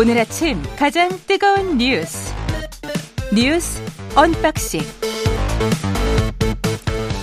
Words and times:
오늘 0.00 0.16
아침 0.16 0.62
가장 0.78 1.10
뜨거운 1.26 1.76
뉴스 1.76 2.34
뉴스 3.34 3.82
unboxing 4.16 4.80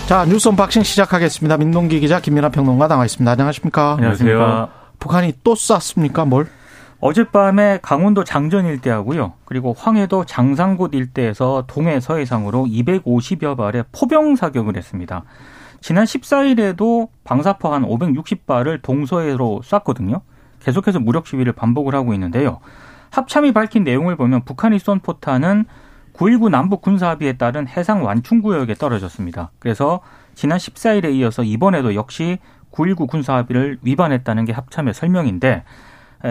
자 0.06 0.24
뉴스 0.26 0.46
unboxing 0.46 0.84
시작하겠습니다. 0.84 1.56
민동기 1.56 1.98
기자 1.98 2.20
김민아 2.20 2.50
평론가 2.50 2.86
나와 2.86 3.04
있습니다. 3.04 3.32
안녕하십니까? 3.32 3.94
안녕하세요. 3.94 4.68
북한이 5.00 5.32
또 5.42 5.56
쐈습니까? 5.56 6.24
뭘? 6.26 6.46
어젯밤에 7.00 7.80
강원도 7.82 8.22
장전 8.22 8.66
일대하고요. 8.66 9.32
그리고 9.44 9.74
황해도 9.76 10.24
장상곶 10.26 10.94
일대에서 10.94 11.64
동해 11.66 11.98
서해상으로 11.98 12.66
250여 12.66 13.56
발의 13.56 13.86
포병 13.90 14.36
사격을 14.36 14.76
했습니다. 14.76 15.24
지난 15.80 16.04
14일에도 16.04 17.08
방사포 17.24 17.74
한 17.74 17.82
560발을 17.82 18.82
동서해로 18.82 19.62
쐈거든요. 19.64 20.22
계속해서 20.60 21.00
무력 21.00 21.26
시위를 21.26 21.52
반복을 21.52 21.94
하고 21.94 22.14
있는데요. 22.14 22.60
합참이 23.10 23.52
밝힌 23.52 23.84
내용을 23.84 24.16
보면 24.16 24.44
북한이 24.44 24.78
쏜 24.78 25.00
포탄은 25.00 25.64
9.19 26.12 26.50
남북 26.50 26.82
군사합의에 26.82 27.34
따른 27.34 27.68
해상 27.68 28.04
완충구역에 28.04 28.74
떨어졌습니다. 28.74 29.50
그래서 29.58 30.00
지난 30.34 30.58
14일에 30.58 31.12
이어서 31.14 31.44
이번에도 31.44 31.94
역시 31.94 32.38
9.19 32.72 33.08
군사합의를 33.08 33.78
위반했다는 33.82 34.44
게 34.44 34.52
합참의 34.52 34.94
설명인데 34.94 35.64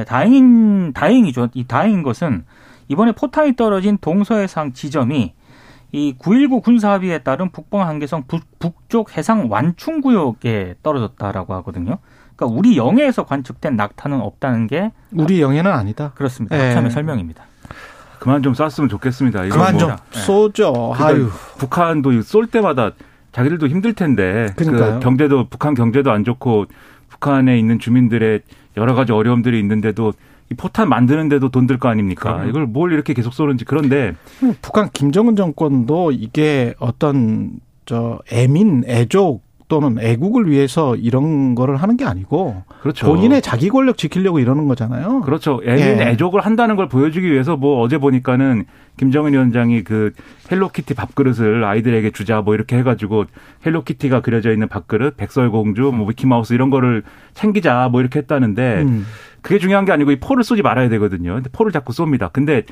다행인 0.07 0.93
다행이죠. 0.93 1.49
이 1.53 1.65
다행인 1.65 2.03
것은 2.03 2.45
이번에 2.89 3.13
포탄이 3.13 3.55
떨어진 3.55 3.97
동서해상 3.99 4.73
지점이 4.73 5.33
이 5.93 6.15
9.19 6.19 6.63
군사합의에 6.63 7.19
따른 7.19 7.49
북방 7.49 7.87
한계성 7.87 8.25
북, 8.27 8.43
쪽 8.89 9.17
해상 9.17 9.47
완충 9.49 10.01
구역에 10.01 10.75
떨어졌다라고 10.83 11.53
하거든요. 11.55 11.99
그러니까 12.37 12.57
우리 12.57 12.77
영해에서 12.77 13.25
관측된 13.25 13.75
낙타는 13.75 14.21
없다는 14.21 14.67
게 14.67 14.91
우리 15.11 15.41
영해는 15.41 15.69
아니다. 15.71 16.11
그렇습니다. 16.15 16.55
합참의 16.55 16.83
네. 16.83 16.89
설명입니다. 16.91 17.43
그만 18.19 18.41
좀 18.43 18.53
쐈으면 18.53 18.89
좋겠습니다. 18.89 19.47
그만 19.49 19.73
뭐, 19.73 19.79
좀 19.79 19.89
네. 19.89 20.19
쏘죠. 20.21 20.93
아유. 20.97 21.29
북한도 21.57 22.21
쏠 22.21 22.47
때마다 22.47 22.91
자기들도 23.31 23.67
힘들 23.67 23.93
텐데 23.93 24.47
그 24.55 24.99
경제도 24.99 25.47
북한 25.49 25.73
경제도 25.73 26.11
안 26.11 26.23
좋고 26.23 26.65
북한에 27.09 27.57
있는 27.59 27.79
주민들의 27.79 28.41
여러 28.77 28.93
가지 28.93 29.11
어려움들이 29.11 29.59
있는데도 29.59 30.13
이 30.49 30.53
포탄 30.55 30.87
만드는데도 30.89 31.49
돈 31.49 31.67
들 31.67 31.77
거 31.77 31.89
아닙니까? 31.89 32.33
그럼요. 32.33 32.49
이걸 32.49 32.65
뭘 32.67 32.93
이렇게 32.93 33.13
계속 33.13 33.33
쏘는지 33.33 33.65
그런데 33.65 34.13
북한 34.61 34.89
김정은 34.91 35.35
정권도 35.35 36.11
이게 36.11 36.73
어떤 36.79 37.59
저 37.85 38.19
애민 38.31 38.83
애족 38.87 39.43
또는 39.69 39.97
애국을 39.99 40.49
위해서 40.49 40.95
이런 40.95 41.53
거를 41.53 41.75
하는 41.77 41.97
게 41.97 42.05
아니고 42.05 42.63
그렇죠. 42.81 43.05
본인의 43.05 43.41
자기 43.41 43.67
권력 43.69 43.97
지키려고 43.97 44.39
이러는 44.39 44.67
거잖아요. 44.67 45.21
그렇죠. 45.21 45.59
애민 45.65 45.99
예. 45.99 46.09
애족을 46.11 46.41
한다는 46.41 46.77
걸 46.77 46.87
보여주기 46.87 47.29
위해서 47.29 47.57
뭐 47.57 47.81
어제 47.81 47.97
보니까는 47.97 48.65
김정은 48.95 49.33
위원장이 49.33 49.83
그 49.83 50.13
헬로키티 50.49 50.93
밥그릇을 50.93 51.65
아이들에게 51.65 52.11
주자 52.11 52.41
뭐 52.41 52.55
이렇게 52.55 52.77
해가지고 52.77 53.25
헬로키티가 53.65 54.21
그려져 54.21 54.53
있는 54.53 54.69
밥그릇, 54.69 55.17
백설공주, 55.17 55.91
뭐 55.93 56.07
미키마우스 56.07 56.53
이런 56.53 56.69
거를 56.69 57.03
챙기자 57.33 57.89
뭐 57.91 57.99
이렇게 57.99 58.19
했다는데 58.19 58.83
음. 58.83 59.05
그게 59.41 59.59
중요한 59.59 59.83
게 59.83 59.91
아니고 59.91 60.11
이 60.11 60.19
포를 60.19 60.43
쏘지 60.43 60.61
말아야 60.61 60.87
되거든요. 60.89 61.35
근데 61.35 61.49
포를 61.51 61.73
자꾸 61.73 61.91
쏩니다. 61.91 62.31
근데 62.31 62.63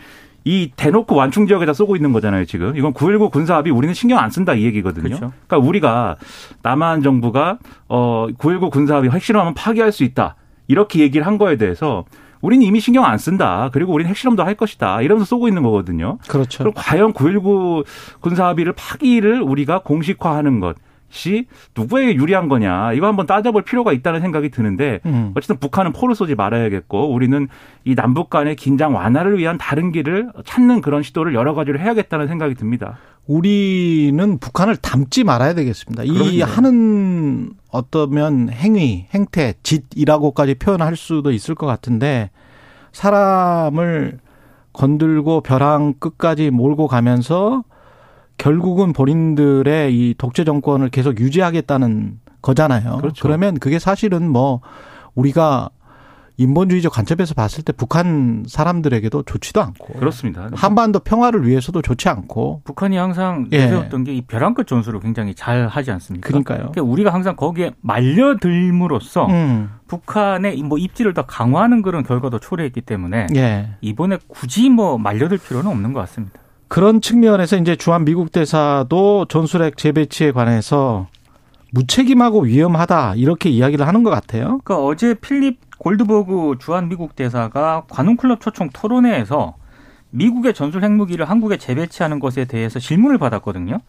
이 0.45 0.71
대놓고 0.75 1.15
완충 1.15 1.47
지역에다 1.47 1.73
쏘고 1.73 1.95
있는 1.95 2.13
거잖아요, 2.13 2.45
지금. 2.45 2.77
이건 2.77 2.93
9.19 2.93 3.31
군사합의 3.31 3.73
우리는 3.73 3.93
신경 3.95 4.19
안 4.19 4.29
쓴다 4.29 4.53
이 4.53 4.63
얘기거든요. 4.63 5.03
그렇죠. 5.03 5.33
그러니까 5.47 5.67
우리가 5.67 6.17
남한 6.61 7.01
정부가 7.01 7.57
어 7.89 8.27
9.19 8.37 8.69
군사합의 8.69 9.09
핵실험하면 9.09 9.55
파기할 9.55 9.91
수 9.91 10.03
있다. 10.03 10.35
이렇게 10.67 10.99
얘기를 10.99 11.25
한 11.25 11.39
거에 11.39 11.57
대해서 11.57 12.05
우리는 12.41 12.63
이미 12.63 12.79
신경 12.79 13.05
안 13.05 13.17
쓴다. 13.17 13.69
그리고 13.73 13.91
우리는 13.91 14.07
핵실험도 14.09 14.43
할 14.43 14.53
것이다. 14.53 15.01
이러면서 15.01 15.25
쏘고 15.25 15.47
있는 15.47 15.63
거거든요. 15.63 16.19
그렇죠. 16.27 16.59
그럼 16.59 16.73
과연 16.75 17.13
9.19 17.13 17.83
군사합의를 18.21 18.73
파기를 18.73 19.41
우리가 19.41 19.79
공식화하는 19.79 20.59
것. 20.59 20.75
시 21.15 21.47
누구에게 21.75 22.15
유리한 22.15 22.49
거냐 22.49 22.93
이거 22.93 23.07
한번 23.07 23.25
따져볼 23.25 23.63
필요가 23.63 23.93
있다는 23.93 24.19
생각이 24.21 24.49
드는데 24.49 24.99
음. 25.05 25.31
어쨌든 25.35 25.57
북한은 25.57 25.93
포를 25.93 26.13
쏘지 26.13 26.35
말아야겠고 26.35 27.13
우리는 27.13 27.47
이 27.85 27.95
남북 27.95 28.29
간의 28.29 28.55
긴장 28.55 28.93
완화를 28.95 29.37
위한 29.37 29.57
다른 29.57 29.91
길을 29.91 30.31
찾는 30.45 30.81
그런 30.81 31.03
시도를 31.03 31.33
여러 31.33 31.53
가지로 31.53 31.79
해야겠다는 31.79 32.27
생각이 32.27 32.55
듭니다. 32.55 32.97
우리는 33.27 34.37
북한을 34.37 34.75
닮지 34.75 35.23
말아야 35.23 35.53
되겠습니다. 35.53 36.03
그럼요. 36.03 36.23
이 36.25 36.41
하는 36.41 37.51
어떠면 37.71 38.49
행위, 38.49 39.07
행태, 39.13 39.53
짓이라고까지 39.63 40.55
표현할 40.55 40.95
수도 40.95 41.31
있을 41.31 41.55
것 41.55 41.65
같은데 41.65 42.29
사람을 42.91 44.19
건들고 44.73 45.41
벼랑 45.41 45.93
끝까지 45.99 46.51
몰고 46.51 46.87
가면서 46.87 47.63
결국은 48.37 48.93
본인들의 48.93 49.95
이 49.95 50.15
독재 50.17 50.43
정권을 50.43 50.89
계속 50.89 51.19
유지하겠다는 51.19 52.19
거잖아요. 52.41 52.97
그렇죠. 52.97 53.23
그러면 53.23 53.59
그게 53.59 53.79
사실은 53.79 54.29
뭐 54.29 54.61
우리가 55.15 55.69
인본주의적 56.37 56.91
관점에서 56.91 57.33
봤을 57.33 57.63
때 57.63 57.71
북한 57.71 58.43
사람들에게도 58.47 59.23
좋지도 59.23 59.61
않고 59.61 59.93
그렇습니다. 59.93 60.49
한반도 60.53 60.99
평화를 60.99 61.47
위해서도 61.47 61.81
좋지 61.81 62.09
않고 62.09 62.61
북한이 62.65 62.97
항상 62.97 63.47
내세웠던 63.49 64.07
예. 64.07 64.11
게이 64.11 64.21
벼랑 64.23 64.53
끝 64.53 64.67
전술을 64.67 64.99
굉장히 64.99 65.33
잘 65.33 65.67
하지 65.67 65.91
않습니까? 65.91 66.27
그러니까요. 66.27 66.57
그러니까 66.57 66.83
우리가 66.83 67.13
항상 67.13 67.35
거기에 67.35 67.71
말려들므로써 67.81 69.27
음. 69.27 69.69
북한의 69.87 70.61
뭐 70.63 70.77
입지를 70.77 71.13
더 71.13 71.25
강화하는 71.25 71.81
그런 71.81 72.03
결과도 72.03 72.39
초래했기 72.39 72.81
때문에 72.81 73.27
예. 73.35 73.69
이번에 73.81 74.17
굳이 74.27 74.69
뭐 74.69 74.97
말려들 74.97 75.37
필요는 75.37 75.71
없는 75.71 75.93
것 75.93 76.01
같습니다. 76.01 76.41
그런 76.67 77.01
측면에서 77.01 77.57
이제 77.57 77.75
주한 77.75 78.05
미국 78.05 78.31
대사도 78.31 79.25
전술핵 79.25 79.77
재배치에 79.77 80.31
관해서 80.31 81.07
무책임하고 81.71 82.41
위험하다 82.41 83.15
이렇게 83.15 83.49
이야기를 83.49 83.87
하는 83.87 84.03
것 84.03 84.09
같아요. 84.09 84.59
그러니까 84.63 84.83
어제 84.83 85.13
필립 85.13 85.59
골드버그 85.77 86.55
주한 86.59 86.87
미국 86.89 87.15
대사가 87.15 87.83
관훈클럽 87.89 88.39
초청 88.41 88.69
토론회에서 88.71 89.55
미국의 90.11 90.53
전술 90.53 90.83
핵무기를 90.83 91.29
한국에 91.29 91.57
재배치하는 91.57 92.19
것에 92.19 92.45
대해서 92.45 92.79
질문을 92.79 93.17
받았거든요. 93.17 93.79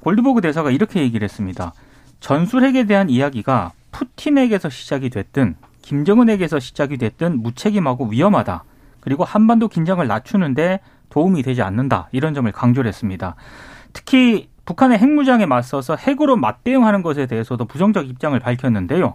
골드버그 0.00 0.40
대사가 0.40 0.70
이렇게 0.70 1.00
얘기를 1.00 1.24
했습니다. 1.24 1.72
전술 2.20 2.64
핵에 2.64 2.84
대한 2.84 3.10
이야기가 3.10 3.72
푸틴에게서 3.92 4.70
시작이 4.70 5.10
됐든 5.10 5.56
김정은에게서 5.82 6.58
시작이 6.58 6.96
됐든 6.96 7.42
무책임하고 7.42 8.06
위험하다. 8.06 8.64
그리고 9.00 9.24
한반도 9.24 9.68
긴장을 9.68 10.04
낮추는데 10.04 10.80
도움이 11.16 11.42
되지 11.42 11.62
않는다. 11.62 12.08
이런 12.12 12.34
점을 12.34 12.50
강조를 12.52 12.86
했습니다. 12.88 13.36
특히 13.94 14.50
북한의 14.66 14.98
핵무장에 14.98 15.46
맞서서 15.46 15.96
핵으로 15.96 16.36
맞대응하는 16.36 17.00
것에 17.00 17.24
대해서도 17.24 17.64
부정적 17.64 18.06
입장을 18.06 18.38
밝혔는데요. 18.38 19.14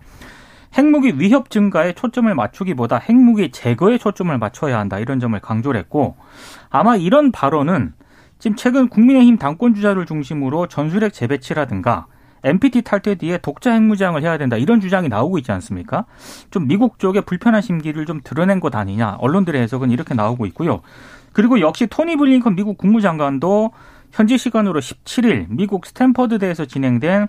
핵무기 0.73 1.19
위협 1.19 1.51
증가에 1.51 1.93
초점을 1.93 2.33
맞추기보다 2.33 2.97
핵무기 2.97 3.51
제거에 3.51 3.99
초점을 3.99 4.35
맞춰야 4.35 4.79
한다. 4.79 4.97
이런 4.97 5.19
점을 5.19 5.39
강조를 5.39 5.79
했고 5.79 6.15
아마 6.71 6.95
이런 6.95 7.31
발언은 7.31 7.93
지금 8.39 8.57
최근 8.57 8.87
국민의힘 8.87 9.37
당권 9.37 9.75
주자를 9.75 10.07
중심으로 10.07 10.65
전술핵 10.67 11.13
재배치라든가 11.13 12.07
NPT 12.43 12.81
탈퇴 12.81 13.13
뒤에 13.13 13.37
독자 13.37 13.71
핵무장을 13.73 14.19
해야 14.23 14.39
된다 14.39 14.57
이런 14.57 14.81
주장이 14.81 15.09
나오고 15.09 15.37
있지 15.37 15.51
않습니까? 15.51 16.05
좀 16.49 16.67
미국 16.67 16.97
쪽의 16.97 17.21
불편한 17.23 17.61
심기를 17.61 18.07
좀 18.07 18.21
드러낸 18.23 18.59
것 18.59 18.75
아니냐 18.75 19.17
언론들의 19.19 19.61
해석은 19.61 19.91
이렇게 19.91 20.15
나오고 20.15 20.47
있고요. 20.47 20.81
그리고 21.33 21.59
역시 21.59 21.87
토니 21.87 22.17
블링컨 22.17 22.55
미국 22.55 22.77
국무장관도 22.77 23.71
현지 24.11 24.37
시간으로 24.37 24.79
17일 24.79 25.45
미국 25.49 25.85
스탠퍼드대에서 25.85 26.65
진행된 26.65 27.27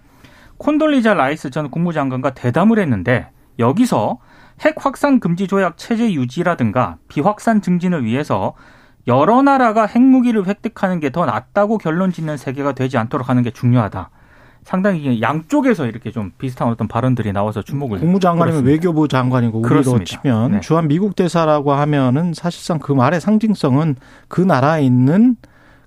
콘돌리자 0.59 1.15
라이스 1.15 1.51
전 1.51 1.71
국무장관과 1.71 2.31
대담을 2.35 2.79
했는데 2.79 3.29
여기서 3.59 4.19
핵 4.65 4.75
확산 4.85 5.21
금지 5.21 5.47
조약 5.47 5.77
체제 5.77 6.13
유지라든가 6.13 6.97
비확산 7.09 7.63
증진을 7.63 8.05
위해서 8.05 8.55
여러 9.09 9.43
나라가 9.43 9.87
핵무기를 9.87 10.47
획득하는 10.47 11.01
게 11.01 11.11
더 11.11 11.27
낫다고 11.27 11.79
결론 11.79 12.13
짓는 12.13 12.37
세계가 12.37 12.73
되지 12.73 12.99
않도록 12.99 13.29
하는 13.29 13.43
게 13.43 13.51
중요하다. 13.51 14.11
상당히 14.65 15.21
양쪽에서 15.21 15.87
이렇게 15.87 16.11
좀 16.11 16.33
비슷한 16.39 16.69
어떤 16.69 16.87
발언들이 16.87 17.33
나와서 17.33 17.63
주목을 17.63 17.99
국무장관이면 17.99 18.65
외교부 18.65 19.09
장관이고 19.09 19.61
우리로. 19.61 20.05
치면 20.05 20.53
네. 20.53 20.61
주한 20.61 20.89
미국 20.89 21.17
대사라고 21.17 21.73
하면은 21.73 22.33
사실상 22.33 22.79
그 22.79 22.93
말의 22.93 23.21
상징성은 23.21 23.97
그 24.29 24.41
나라에 24.41 24.85
있는 24.85 25.37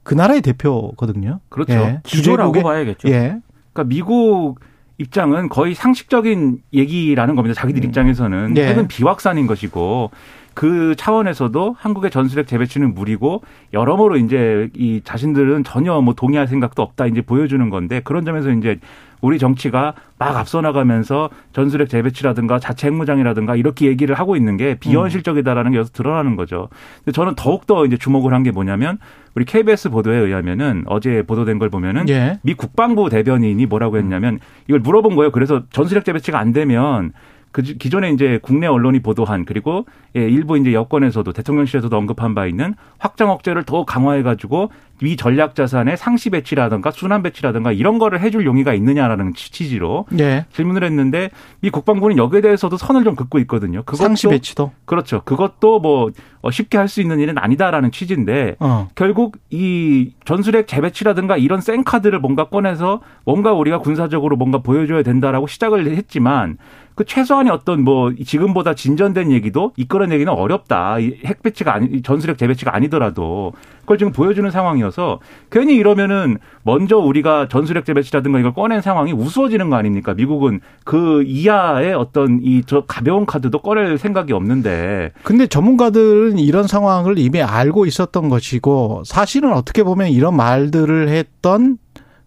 그 0.04 0.13
나라의 0.13 0.42
대표거든요. 0.42 1.39
그렇죠. 1.50 1.74
예. 1.74 2.00
기조라고 2.04 2.62
봐야겠죠. 2.62 3.07
예. 3.10 3.39
그러니까 3.74 3.83
미국 3.86 4.60
입장은 4.98 5.50
거의 5.50 5.74
상식적인 5.74 6.60
얘기라는 6.74 7.36
겁니다. 7.36 7.54
자기들 7.54 7.83
음. 7.83 7.88
입장에서는 7.88 8.57
예. 8.57 8.68
핵은 8.68 8.88
비확산인 8.88 9.48
것이고 9.48 10.12
그 10.56 10.96
차원에서도 10.98 11.75
한국의 11.78 12.10
전술핵 12.10 12.48
재배치는 12.48 12.96
무리고 12.96 13.44
여러모로 13.74 14.18
이제 14.18 14.69
이 14.75 15.02
자신들은 15.04 15.63
전혀 15.66 16.00
뭐 16.02 16.16
동의할 16.16 16.48
생각도 16.48 16.81
없다 16.81 17.06
이제 17.07 17.22
보여주는 17.22 17.69
건데 17.69 18.02
그런 18.04 18.25
점에서 18.25 18.50
이제 18.52 18.80
우리 19.22 19.40
정치가 19.40 19.94
막 20.18 20.38
앞서 20.38 20.62
나가면서 20.62 21.30
전술핵 21.52 21.90
재배치라든가 21.90 22.60
자체 22.60 22.88
핵무장이라든가 22.88 23.56
이렇게 23.56 23.88
얘기를 23.88 24.16
하고 24.16 24.36
있는 24.36 24.56
게 24.56 24.75
비현실적이다라는 24.75 25.72
게 25.72 25.78
여기서 25.78 25.92
드러나는 25.94 26.36
거죠. 26.36 26.69
근데 27.04 27.12
저는 27.12 27.36
더욱더 27.36 27.86
이제 27.86 27.98
주목을 27.98 28.34
한 28.34 28.44
게 28.46 28.52
뭐냐면 28.52 29.00
우리 29.36 29.44
KBS 29.44 29.90
보도에 29.90 30.16
의하면은 30.18 30.84
어제 30.86 31.24
보도된 31.24 31.57
걸 31.57 31.69
보면은 31.69 32.07
예. 32.10 32.40
미 32.44 32.54
국방부 32.54 33.10
대변인이 33.10 33.66
뭐라고 33.66 33.98
했냐면 33.98 34.40
이걸 34.68 34.80
물어본 34.80 35.16
거예요. 35.16 35.31
그래서 35.31 35.63
전술핵 35.72 36.06
재배치가 36.06 36.38
안 36.40 36.54
되면 36.54 37.12
그 37.56 37.62
기존에 37.62 38.10
이제 38.10 38.38
국내 38.42 38.68
언론이 38.68 39.00
보도한 39.00 39.46
그리고 39.46 39.86
예, 40.18 40.28
일부 40.28 40.57
이제 40.57 40.74
여권에서도 40.74 41.31
대통령실에서도 41.31 41.96
언급한 41.96 42.36
바 42.36 42.48
있는 42.48 42.75
확장 42.98 43.30
억제를 43.30 43.63
더 43.63 43.86
강화해 43.86 44.24
가지고 44.24 44.72
위 45.01 45.15
전략 45.18 45.56
자산의 45.56 45.97
상시 45.97 46.30
배치라든가 46.30 46.92
순환 46.92 47.21
배치라든가 47.21 47.71
이런 47.71 48.00
거를 48.00 48.21
해줄 48.21 48.45
용의가 48.45 48.74
있느냐라는 48.74 49.33
취지로 49.33 50.06
예. 50.19 50.45
질문을 50.53 50.83
했는데 50.83 51.30
미 51.62 51.69
국방부는 51.69 52.18
여기에 52.18 52.42
대해서도 52.42 52.77
선을 52.77 53.03
좀 53.03 53.15
긋고 53.15 53.39
있거든요. 53.39 53.80
그것도 53.83 53.97
상시 53.97 54.27
배치도. 54.27 54.71
그렇죠. 54.86 55.21
그것도 55.25 55.80
뭐 55.80 56.12
쉽게 56.51 56.77
할 56.77 56.86
수 56.88 57.01
있는 57.01 57.19
일은 57.19 57.38
아니다라는 57.39 57.92
취지인데 57.92 58.56
어. 58.59 58.88
결국 58.95 59.38
이 59.50 60.12
전술핵 60.24 60.68
재배치라든가 60.68 61.36
이런 61.36 61.59
생카드를 61.59 62.19
뭔가 62.19 62.45
꺼내서 62.50 63.01
뭔가 63.25 63.53
우리가 63.53 63.80
군사적으로 63.80 64.36
뭔가 64.36 64.59
보여줘야 64.59 65.01
된다라고 65.01 65.47
시작을 65.47 65.88
했지만 65.95 66.57
그 66.94 67.03
최소한의 67.03 67.51
어떤 67.51 67.83
뭐 67.83 68.13
지금보다 68.13 68.74
진전된 68.75 69.31
얘기도 69.31 69.74
이끌어내기는 69.75 70.31
어렵다. 70.31 71.00
이 71.00 71.18
핵배치가 71.25 71.74
아니 71.74 72.01
전술핵 72.01 72.38
재배치가 72.38 72.74
아니더라도 72.75 73.53
그걸 73.85 73.97
지금 73.99 74.11
보여주는 74.11 74.49
상황이어서 74.49 75.19
괜히 75.51 75.75
이러면은 75.75 76.37
먼저 76.63 76.97
우리가 76.97 77.47
전술핵 77.47 77.85
재배치라든가 77.85 78.39
이걸 78.39 78.53
꺼낸 78.53 78.81
상황이 78.81 79.13
우스워지는 79.13 79.69
거 79.69 79.75
아닙니까? 79.77 80.13
미국은 80.13 80.59
그 80.83 81.23
이하의 81.23 81.93
어떤 81.93 82.39
이 82.43 82.63
저 82.65 82.81
가벼운 82.85 83.25
카드도 83.27 83.59
꺼낼 83.59 83.97
생각이 83.99 84.33
없는데 84.33 85.11
근데 85.23 85.45
전문가들은 85.45 86.39
이런 86.39 86.65
상황을 86.67 87.19
이미 87.19 87.41
알고 87.43 87.85
있었던 87.85 88.27
것이고 88.29 89.03
사실은 89.05 89.53
어떻게 89.53 89.83
보면 89.83 90.09
이런 90.09 90.35
말들을 90.35 91.09
했던 91.09 91.77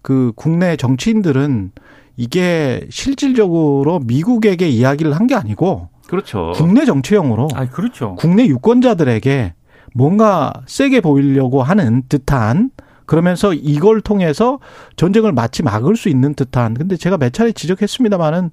그 0.00 0.32
국내 0.36 0.76
정치인들은 0.76 1.72
이게 2.16 2.86
실질적으로 2.90 4.00
미국에게 4.00 4.68
이야기를 4.68 5.12
한 5.12 5.26
게 5.26 5.34
아니고 5.34 5.88
그렇죠. 6.06 6.52
국내 6.54 6.84
정치용으로 6.84 7.48
아, 7.54 7.66
그렇죠. 7.66 8.14
국내 8.16 8.46
유권자들에게 8.46 9.54
뭔가 9.94 10.52
세게 10.66 11.00
보이려고 11.00 11.62
하는 11.62 12.02
듯한 12.08 12.70
그러면서 13.06 13.54
이걸 13.54 14.00
통해서 14.00 14.58
전쟁을 14.96 15.32
마치 15.32 15.62
막을 15.62 15.96
수 15.96 16.08
있는 16.08 16.34
듯한 16.34 16.74
근데 16.74 16.96
제가 16.96 17.16
몇 17.16 17.32
차례 17.32 17.52
지적했습니다마는 17.52 18.50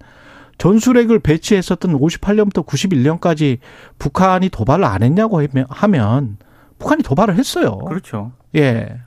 전술핵을 0.57 1.19
배치했었던 1.19 1.99
58년부터 1.99 2.65
91년까지 2.65 3.57
북한이 3.99 4.49
도발을 4.49 4.85
안 4.85 5.03
했냐고 5.03 5.41
하면 5.67 6.37
북한이 6.79 7.03
도발을 7.03 7.35
했어요. 7.35 7.77
그렇죠. 7.79 8.31
예. 8.55 8.99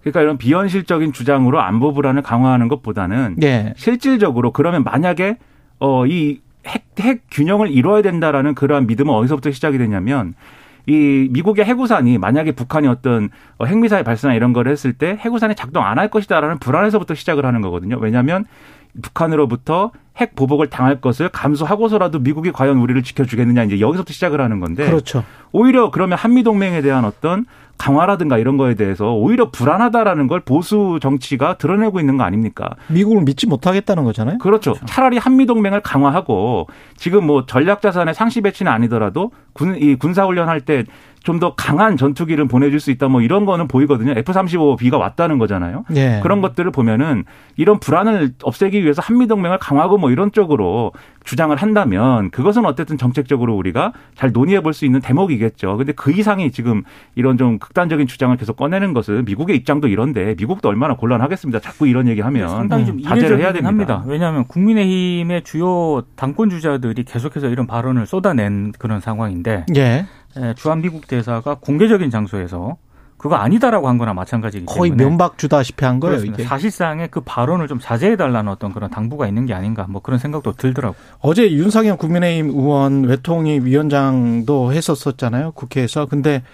그러니까 0.00 0.20
이런 0.20 0.38
비현실적인 0.38 1.12
주장으로 1.12 1.60
안보 1.60 1.92
불안을 1.92 2.22
강화하는 2.22 2.68
것보다는 2.68 3.38
예. 3.42 3.74
실질적으로 3.76 4.52
그러면 4.52 4.84
만약에 4.84 5.38
어이 5.80 6.40
핵, 6.64 6.84
핵 7.00 7.22
균형을 7.30 7.70
이뤄야 7.70 8.02
된다라는 8.02 8.54
그러한 8.54 8.86
믿음은 8.86 9.12
어디서부터 9.12 9.50
시작이 9.50 9.78
되냐면 9.78 10.34
이 10.86 11.28
미국의 11.32 11.64
해구산이 11.64 12.18
만약에 12.18 12.52
북한이 12.52 12.86
어떤 12.86 13.28
핵미사일 13.64 14.04
발사나 14.04 14.34
이런 14.34 14.52
걸 14.52 14.68
했을 14.68 14.92
때 14.92 15.18
해구산이 15.20 15.54
작동 15.56 15.84
안 15.84 15.98
할 15.98 16.08
것이다라는 16.08 16.58
불안에서부터 16.58 17.14
시작을 17.14 17.44
하는 17.44 17.60
거거든요. 17.60 17.96
왜냐하면 17.98 18.44
북한으로부터 19.02 19.90
핵 20.16 20.34
보복을 20.34 20.68
당할 20.70 21.00
것을 21.00 21.28
감수하고서라도 21.28 22.20
미국이 22.20 22.50
과연 22.52 22.78
우리를 22.78 23.02
지켜주겠느냐 23.02 23.64
이제 23.64 23.80
여기서부터 23.80 24.12
시작을 24.12 24.40
하는 24.40 24.60
건데 24.60 24.86
그렇죠. 24.86 25.24
오히려 25.52 25.90
그러면 25.90 26.16
한미 26.18 26.42
동맹에 26.42 26.80
대한 26.82 27.04
어떤 27.04 27.44
강화라든가 27.78 28.38
이런 28.38 28.56
거에 28.56 28.74
대해서 28.74 29.12
오히려 29.14 29.50
불안하다라는 29.50 30.26
걸 30.28 30.40
보수 30.40 30.98
정치가 31.00 31.56
드러내고 31.58 32.00
있는 32.00 32.16
거 32.16 32.24
아닙니까? 32.24 32.70
미국을 32.88 33.22
믿지 33.24 33.46
못하겠다는 33.46 34.04
거잖아요. 34.04 34.38
그렇죠. 34.38 34.74
차라리 34.86 35.18
한미 35.18 35.46
동맹을 35.46 35.80
강화하고 35.80 36.66
지금 36.96 37.26
뭐 37.26 37.46
전략 37.46 37.82
자산의 37.82 38.14
상시 38.14 38.40
배치는 38.40 38.70
아니더라도 38.72 39.30
군 39.52 39.76
이 39.76 39.94
군사 39.96 40.24
훈련할 40.24 40.60
때 40.62 40.84
좀 41.24 41.40
더 41.40 41.54
강한 41.56 41.96
전투기를 41.96 42.46
보내줄 42.46 42.78
수 42.78 42.92
있다 42.92 43.08
뭐 43.08 43.20
이런 43.20 43.46
거는 43.46 43.66
보이거든요. 43.66 44.12
F-35B가 44.12 44.96
왔다는 44.96 45.38
거잖아요. 45.38 45.84
예. 45.96 46.20
그런 46.22 46.40
것들을 46.40 46.70
보면은 46.70 47.24
이런 47.56 47.80
불안을 47.80 48.34
없애기 48.44 48.80
위해서 48.84 49.02
한미 49.04 49.26
동맹을 49.26 49.58
강화하고 49.58 49.98
뭐 49.98 50.12
이런 50.12 50.30
쪽으로 50.30 50.92
주장을 51.26 51.54
한다면 51.54 52.30
그것은 52.30 52.64
어쨌든 52.64 52.96
정책적으로 52.96 53.54
우리가 53.56 53.92
잘 54.14 54.32
논의해 54.32 54.60
볼 54.60 54.76
수 54.76 54.84
있는 54.84 55.00
대목이겠죠. 55.00 55.76
근데 55.78 55.92
그 55.92 56.12
이상이 56.12 56.52
지금 56.52 56.82
이런 57.14 57.38
좀 57.38 57.58
극단적인 57.58 58.06
주장을 58.06 58.36
계속 58.36 58.56
꺼내는 58.56 58.92
것은 58.92 59.24
미국의 59.24 59.56
입장도 59.56 59.88
이런데 59.88 60.34
미국도 60.38 60.68
얼마나 60.68 60.94
곤란하겠습니다. 60.96 61.60
자꾸 61.60 61.86
이런 61.88 62.06
얘기하면 62.08 62.48
상당히 62.48 62.84
좀 62.84 63.02
자제를 63.02 63.38
해야 63.38 63.52
됩니다. 63.52 63.68
합니다. 63.68 64.04
왜냐하면 64.06 64.44
국민의힘의 64.46 65.42
주요 65.44 66.02
당권 66.14 66.50
주자들이 66.50 67.04
계속해서 67.04 67.48
이런 67.48 67.66
발언을 67.66 68.06
쏟아낸 68.06 68.72
그런 68.78 69.00
상황인데 69.00 69.66
예. 69.76 70.06
예, 70.38 70.54
주한 70.54 70.82
미국 70.82 71.06
대사가 71.06 71.56
공개적인 71.58 72.10
장소에서 72.10 72.76
그거 73.26 73.34
아니다라고 73.34 73.88
한 73.88 73.98
거나 73.98 74.14
마찬가지이기 74.14 74.66
거의 74.66 74.90
때문에 74.90 75.04
면박 75.04 75.36
주다시피 75.36 75.84
한 75.84 75.98
거예요, 75.98 76.12
그렇습니다. 76.12 76.42
이게. 76.42 76.48
사실상의 76.48 77.08
그 77.10 77.20
발언을 77.22 77.66
좀 77.66 77.80
자제해 77.80 78.14
달라는 78.14 78.52
어떤 78.52 78.72
그런 78.72 78.88
당부가 78.88 79.26
있는 79.26 79.46
게 79.46 79.52
아닌가 79.52 79.84
뭐 79.88 80.00
그런 80.00 80.20
생각도 80.20 80.52
들더라고요. 80.52 80.96
어제 81.18 81.50
윤상현 81.50 81.96
국민의힘 81.96 82.50
의원 82.50 83.02
외통위 83.02 83.58
위원장도 83.64 84.72
했었었잖아요. 84.72 85.52
국회에서. 85.52 86.06
근데 86.06 86.44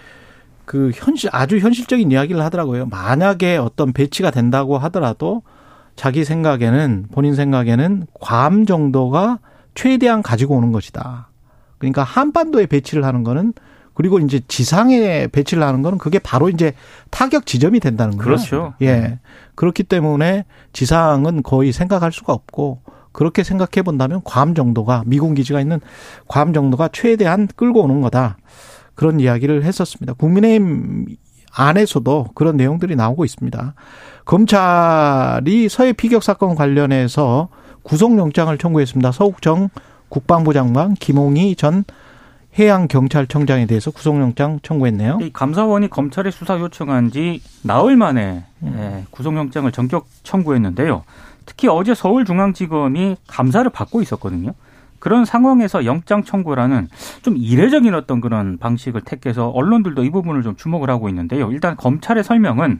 그 0.65 0.89
현실 0.95 1.29
아주 1.31 1.59
현실적인 1.59 2.11
이야기를 2.11 2.41
하더라고요. 2.41 2.87
만약에 2.87 3.57
어떤 3.57 3.93
배치가 3.93 4.31
된다고 4.31 4.79
하더라도 4.79 5.43
자기 5.95 6.25
생각에는 6.25 7.05
본인 7.11 7.35
생각에는 7.35 8.07
괌 8.19 8.65
정도가 8.65 9.37
최대한 9.75 10.23
가지고 10.23 10.55
오는 10.55 10.71
것이다. 10.71 11.27
그러니까 11.77 12.01
한반도에 12.01 12.65
배치를 12.65 13.05
하는 13.05 13.23
거는 13.23 13.53
그리고 13.93 14.19
이제 14.19 14.41
지상에 14.47 15.27
배치를 15.27 15.63
하는 15.63 15.81
거는 15.81 15.97
그게 15.97 16.19
바로 16.19 16.49
이제 16.49 16.73
타격 17.09 17.45
지점이 17.45 17.79
된다는 17.79 18.17
거예요. 18.17 18.23
그렇죠. 18.23 18.73
예. 18.81 19.19
그렇기 19.55 19.83
때문에 19.83 20.45
지상은 20.71 21.43
거의 21.43 21.71
생각할 21.71 22.11
수가 22.11 22.33
없고 22.33 22.81
그렇게 23.11 23.43
생각해 23.43 23.83
본다면 23.83 24.21
괌 24.23 24.55
정도가 24.55 25.03
미군 25.05 25.35
기지가 25.35 25.61
있는 25.61 25.79
괌 26.27 26.53
정도가 26.53 26.89
최대한 26.91 27.47
끌고 27.55 27.83
오는 27.83 28.01
거다. 28.01 28.37
그런 28.95 29.19
이야기를 29.19 29.63
했었습니다. 29.63 30.13
국민의힘 30.13 31.05
안에서도 31.55 32.29
그런 32.33 32.57
내용들이 32.57 32.95
나오고 32.95 33.25
있습니다. 33.25 33.75
검찰이 34.25 35.69
서해 35.69 35.93
피격 35.93 36.23
사건 36.23 36.55
관련해서 36.55 37.49
구속영장을 37.83 38.57
청구했습니다. 38.57 39.11
서욱정 39.11 39.69
국방부 40.09 40.53
장관 40.53 40.95
김홍희 40.95 41.55
전 41.55 41.83
해양경찰청장에 42.57 43.65
대해서 43.65 43.89
구속영장 43.91 44.59
청구했네요. 44.61 45.19
이 45.21 45.33
감사원이 45.33 45.89
검찰에 45.89 46.29
수사 46.29 46.59
요청한 46.59 47.09
지 47.09 47.41
나흘 47.63 47.97
만에 47.97 48.43
음. 48.61 48.75
예, 48.77 49.05
구속영장을 49.09 49.71
전격 49.71 50.07
청구했는데요. 50.23 51.03
특히 51.45 51.67
어제 51.67 51.95
서울중앙지검이 51.95 53.17
감사를 53.27 53.69
받고 53.71 54.01
있었거든요. 54.01 54.53
그런 54.99 55.25
상황에서 55.25 55.83
영장 55.83 56.23
청구라는 56.23 56.87
좀 57.23 57.35
이례적인 57.35 57.93
어떤 57.93 58.21
그런 58.21 58.57
방식을 58.57 59.01
택해서 59.01 59.49
언론들도 59.49 60.05
이 60.05 60.09
부분을 60.09 60.43
좀 60.43 60.55
주목을 60.55 60.89
하고 60.89 61.09
있는데요. 61.09 61.51
일단 61.51 61.75
검찰의 61.75 62.23
설명은 62.23 62.79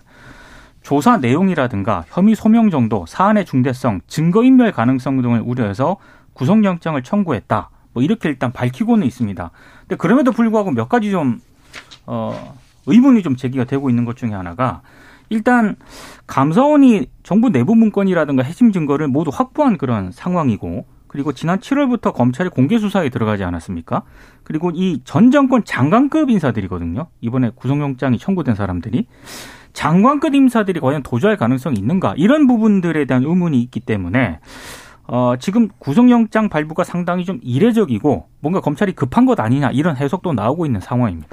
조사 0.84 1.18
내용이라든가 1.18 2.06
혐의 2.10 2.36
소명 2.36 2.70
정도, 2.70 3.06
사안의 3.08 3.46
중대성, 3.46 4.02
증거인멸 4.08 4.72
가능성 4.72 5.22
등을 5.22 5.42
우려해서 5.42 5.98
구속영장을 6.34 7.02
청구했다. 7.04 7.70
뭐 7.94 8.04
이렇게 8.04 8.30
일단 8.30 8.52
밝히고는 8.52 9.06
있습니다. 9.08 9.52
근데 9.82 9.96
그럼에도 9.96 10.32
불구하고 10.32 10.72
몇 10.72 10.90
가지 10.90 11.12
좀 11.12 11.40
어, 12.06 12.56
의문이 12.86 13.24
좀 13.24 13.36
제기가 13.36 13.64
되고 13.66 13.90
있는 13.90 14.06
것 14.06 14.18
중에 14.18 14.32
하나가 14.32 14.82
일단 15.30 15.76
감사원이 16.28 17.08
정부 17.24 17.50
내부 17.50 17.76
문건이라든가 17.76 18.44
핵심 18.44 18.72
증거를 18.72 19.08
모두 19.08 19.32
확보한 19.34 19.78
그런 19.78 20.12
상황이고 20.12 20.86
그리고 21.08 21.32
지난 21.32 21.60
7월부터 21.60 22.14
검찰이 22.14 22.50
공개 22.50 22.80
수사에 22.80 23.10
들어가지 23.10 23.44
않았습니까? 23.44 24.02
그리고 24.44 24.72
이 24.74 25.00
전 25.06 25.30
정권 25.32 25.64
장관급 25.64 26.30
인사들이거든요. 26.32 27.08
이번에 27.22 27.52
구속영장이 27.56 28.18
청구된 28.18 28.56
사람들이 28.56 29.06
장관급 29.74 30.34
인사들이 30.36 30.80
과연 30.80 31.04
도주할 31.04 31.38
가능성이 31.38 31.78
있는가 31.80 32.14
이런 32.18 32.48
부분들에 32.48 33.06
대한 33.06 33.24
의문이 33.24 33.62
있기 33.62 33.80
때문에 33.80 34.40
어, 35.08 35.36
지금 35.40 35.68
구속영장 35.80 36.50
발부가 36.50 36.84
상당히 36.84 37.26
좀 37.26 37.40
이례적이고 37.44 38.28
뭔가 38.40 38.62
검찰이 38.62 38.94
급한 38.94 39.26
것 39.26 39.40
아니냐 39.40 39.72
이런 39.72 39.98
해석도 39.98 40.34
나오고 40.34 40.66
있는 40.66 40.80
상황입니다. 40.80 41.28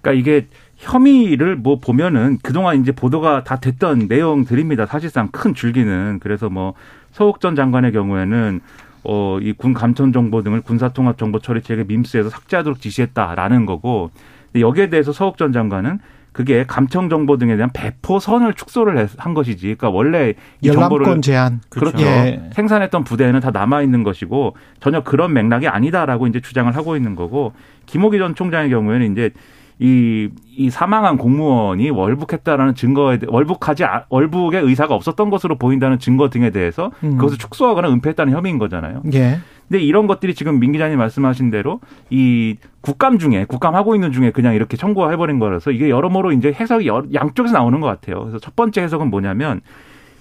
그러니까 0.00 0.20
이게 0.20 0.48
혐의를 0.76 1.54
뭐 1.56 1.78
보면은 1.78 2.38
그동안 2.42 2.80
이제 2.80 2.90
보도가 2.90 3.44
다 3.44 3.60
됐던 3.60 4.06
내용들입니다. 4.08 4.86
사실상 4.86 5.28
큰 5.28 5.54
줄기는 5.54 6.18
그래서 6.20 6.50
뭐 6.50 6.74
서욱 7.12 7.40
전 7.40 7.54
장관의 7.54 7.92
경우에는 7.92 8.60
어, 9.04 9.38
이 9.40 9.52
군 9.52 9.74
감천 9.74 10.12
정보 10.12 10.42
등을 10.42 10.60
군사통합 10.60 11.18
정보 11.18 11.38
처리체계 11.38 11.84
밈스에서 11.84 12.30
삭제하도록 12.30 12.80
지시했다라는 12.80 13.66
거고 13.66 14.10
여기에 14.56 14.90
대해서 14.90 15.12
서욱 15.12 15.38
전 15.38 15.52
장관은 15.52 16.00
그게 16.32 16.64
감청 16.66 17.08
정보 17.08 17.36
등에 17.36 17.56
대한 17.56 17.70
배포 17.72 18.18
선을 18.18 18.54
축소를 18.54 19.08
한 19.18 19.34
것이지. 19.34 19.66
그러니까 19.76 19.90
원래 19.90 20.34
이 20.60 20.72
정보를 20.72 21.20
제한 21.20 21.60
그렇죠. 21.68 22.02
예. 22.04 22.50
생산했던 22.54 23.04
부대에는 23.04 23.40
다 23.40 23.50
남아 23.50 23.82
있는 23.82 24.02
것이고 24.02 24.56
전혀 24.80 25.02
그런 25.02 25.32
맥락이 25.34 25.68
아니다라고 25.68 26.26
이제 26.26 26.40
주장을 26.40 26.74
하고 26.74 26.96
있는 26.96 27.14
거고 27.14 27.52
김호기 27.86 28.18
전 28.18 28.34
총장의 28.34 28.70
경우에는 28.70 29.12
이제 29.12 29.30
이, 29.78 30.28
이 30.56 30.70
사망한 30.70 31.18
공무원이 31.18 31.90
월북했다라는 31.90 32.76
증거에 32.76 33.18
월북하지 33.26 33.84
월북의 34.10 34.62
의사가 34.62 34.94
없었던 34.94 35.28
것으로 35.28 35.56
보인다는 35.56 35.98
증거 35.98 36.30
등에 36.30 36.50
대해서 36.50 36.92
음. 37.02 37.16
그것을 37.16 37.36
축소하거나 37.38 37.88
은폐했다는 37.88 38.32
혐의인 38.32 38.58
거잖아요. 38.58 39.02
예. 39.14 39.40
근데 39.72 39.82
이런 39.82 40.06
것들이 40.06 40.34
지금 40.34 40.60
민 40.60 40.72
기자님 40.72 40.98
말씀하신 40.98 41.50
대로 41.50 41.80
이 42.10 42.56
국감 42.82 43.18
중에 43.18 43.46
국감 43.46 43.74
하고 43.74 43.94
있는 43.94 44.12
중에 44.12 44.30
그냥 44.30 44.54
이렇게 44.54 44.76
청구해 44.76 45.16
버린 45.16 45.38
거라서 45.38 45.70
이게 45.70 45.88
여러모로 45.88 46.32
이제 46.32 46.52
해석이 46.52 46.90
양쪽에서 47.14 47.54
나오는 47.54 47.80
것 47.80 47.86
같아요. 47.86 48.20
그래서 48.20 48.38
첫 48.38 48.54
번째 48.54 48.82
해석은 48.82 49.08
뭐냐면 49.08 49.62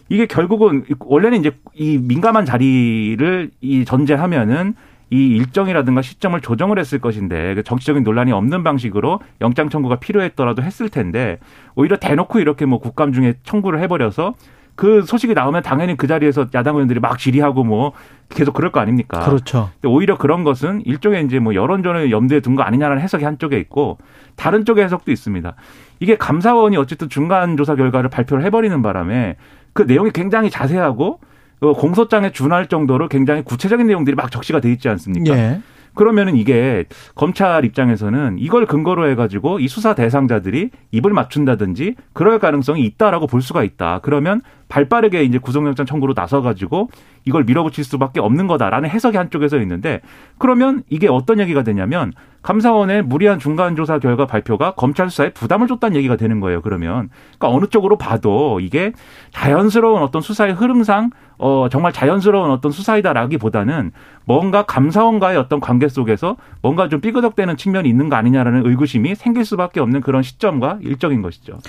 이게 0.07 0.25
결국은 0.25 0.85
원래는 0.99 1.39
이제 1.39 1.51
이 1.73 1.97
민감한 1.97 2.45
자리를 2.45 3.51
이 3.59 3.83
전제하면은 3.83 4.73
이 5.09 5.17
일정이라든가 5.35 6.01
시점을 6.01 6.39
조정을 6.39 6.79
했을 6.79 6.99
것인데 6.99 7.55
그 7.55 7.63
정치적인 7.63 8.03
논란이 8.03 8.31
없는 8.31 8.63
방식으로 8.63 9.19
영장 9.41 9.67
청구가 9.67 9.97
필요했더라도 9.97 10.63
했을 10.63 10.87
텐데 10.87 11.39
오히려 11.75 11.97
대놓고 11.97 12.39
이렇게 12.39 12.65
뭐 12.65 12.79
국감 12.79 13.11
중에 13.11 13.33
청구를 13.43 13.81
해버려서 13.81 14.33
그 14.75 15.03
소식이 15.03 15.33
나오면 15.33 15.63
당연히 15.63 15.95
그 15.95 16.07
자리에서 16.07 16.47
야당 16.55 16.75
의원들이 16.75 16.99
막 16.99 17.17
질의하고 17.17 17.63
뭐 17.63 17.93
계속 18.29 18.53
그럴 18.53 18.71
거 18.71 18.79
아닙니까? 18.79 19.19
그렇죠. 19.19 19.69
근데 19.73 19.87
오히려 19.93 20.17
그런 20.17 20.43
것은 20.43 20.81
일종의 20.85 21.25
이제 21.25 21.39
뭐 21.39 21.53
여론전을 21.53 22.11
염두에 22.11 22.39
둔 22.39 22.55
거 22.55 22.63
아니냐라는 22.63 23.01
해석이 23.01 23.23
한쪽에 23.23 23.59
있고 23.59 23.97
다른 24.35 24.65
쪽의 24.65 24.83
해석도 24.83 25.11
있습니다. 25.11 25.53
이게 25.99 26.17
감사원이 26.17 26.77
어쨌든 26.77 27.09
중간 27.09 27.57
조사 27.57 27.75
결과를 27.75 28.09
발표를 28.09 28.43
해버리는 28.45 28.81
바람에 28.81 29.35
그 29.73 29.83
내용이 29.83 30.11
굉장히 30.11 30.49
자세하고 30.49 31.19
어, 31.61 31.73
공소장에 31.73 32.31
준할 32.31 32.67
정도로 32.67 33.07
굉장히 33.07 33.43
구체적인 33.43 33.85
내용들이 33.85 34.15
막 34.15 34.31
적시가 34.31 34.59
돼 34.61 34.71
있지 34.71 34.89
않습니까? 34.89 35.37
예. 35.37 35.61
그러면은 35.93 36.35
이게 36.35 36.85
검찰 37.15 37.65
입장에서는 37.65 38.37
이걸 38.39 38.65
근거로 38.65 39.09
해가지고 39.09 39.59
이 39.59 39.67
수사 39.67 39.93
대상자들이 39.93 40.69
입을 40.91 41.11
맞춘다든지 41.11 41.95
그럴 42.13 42.39
가능성이 42.39 42.85
있다라고 42.85 43.27
볼 43.27 43.41
수가 43.41 43.63
있다. 43.63 43.99
그러면 44.01 44.41
발빠르게 44.71 45.23
이제 45.23 45.37
구속영장 45.37 45.85
청구로 45.85 46.13
나서가지고 46.15 46.89
이걸 47.25 47.43
밀어붙일 47.43 47.83
수밖에 47.83 48.21
없는 48.21 48.47
거다라는 48.47 48.89
해석이 48.89 49.17
한쪽에서 49.17 49.59
있는데 49.59 49.99
그러면 50.37 50.83
이게 50.89 51.09
어떤 51.09 51.39
얘기가 51.39 51.61
되냐면 51.63 52.13
감사원의 52.41 53.03
무리한 53.03 53.37
중간 53.37 53.75
조사 53.75 53.99
결과 53.99 54.25
발표가 54.25 54.73
검찰 54.73 55.09
수사에 55.09 55.31
부담을 55.33 55.67
줬다는 55.67 55.97
얘기가 55.97 56.15
되는 56.15 56.39
거예요. 56.39 56.61
그러면 56.61 57.09
그러니까 57.37 57.49
어느 57.49 57.67
쪽으로 57.67 57.97
봐도 57.97 58.59
이게 58.61 58.93
자연스러운 59.31 60.01
어떤 60.01 60.21
수사의 60.21 60.53
흐름상 60.53 61.11
어 61.37 61.67
정말 61.69 61.91
자연스러운 61.91 62.49
어떤 62.49 62.71
수사이다라기보다는 62.71 63.91
뭔가 64.25 64.63
감사원과의 64.63 65.37
어떤 65.37 65.59
관계 65.59 65.89
속에서 65.89 66.37
뭔가 66.61 66.87
좀 66.87 67.01
삐그덕대는 67.01 67.57
측면이 67.57 67.89
있는 67.89 68.09
거 68.09 68.15
아니냐라는 68.15 68.65
의구심이 68.65 69.15
생길 69.15 69.43
수밖에 69.43 69.81
없는 69.81 70.01
그런 70.01 70.23
시점과 70.23 70.79
일정인 70.81 71.21
것이죠. 71.21 71.59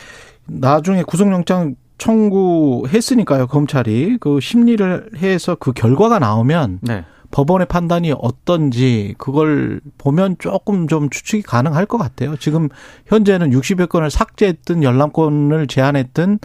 나중에 0.47 1.03
구속영장 1.03 1.75
청구했으니까요, 1.99 3.47
검찰이. 3.47 4.19
그 4.21 4.41
심리를 4.41 5.11
해서 5.17 5.55
그 5.55 5.73
결과가 5.73 6.19
나오면 6.19 6.81
네. 6.83 7.05
법원의 7.31 7.67
판단이 7.69 8.13
어떤지 8.19 9.15
그걸 9.19 9.81
보면 9.99 10.37
조금 10.39 10.87
좀 10.87 11.09
추측이 11.09 11.43
가능할 11.43 11.87
것 11.87 11.97
같아요. 11.99 12.37
지금 12.37 12.69
현재는 13.07 13.51
60여 13.51 13.89
건을 13.89 14.11
삭제했든 14.11 14.83
열람권을 14.83 15.67
제한했든 15.67 16.39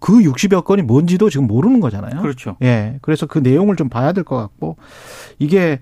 그 0.00 0.18
60여 0.18 0.64
건이 0.64 0.82
뭔지도 0.82 1.30
지금 1.30 1.46
모르는 1.46 1.80
거잖아요. 1.80 2.20
그렇죠. 2.20 2.56
예. 2.62 2.98
그래서 3.00 3.26
그 3.26 3.38
내용을 3.38 3.76
좀 3.76 3.88
봐야 3.88 4.12
될 4.12 4.22
것 4.24 4.36
같고 4.36 4.76
이게 5.38 5.80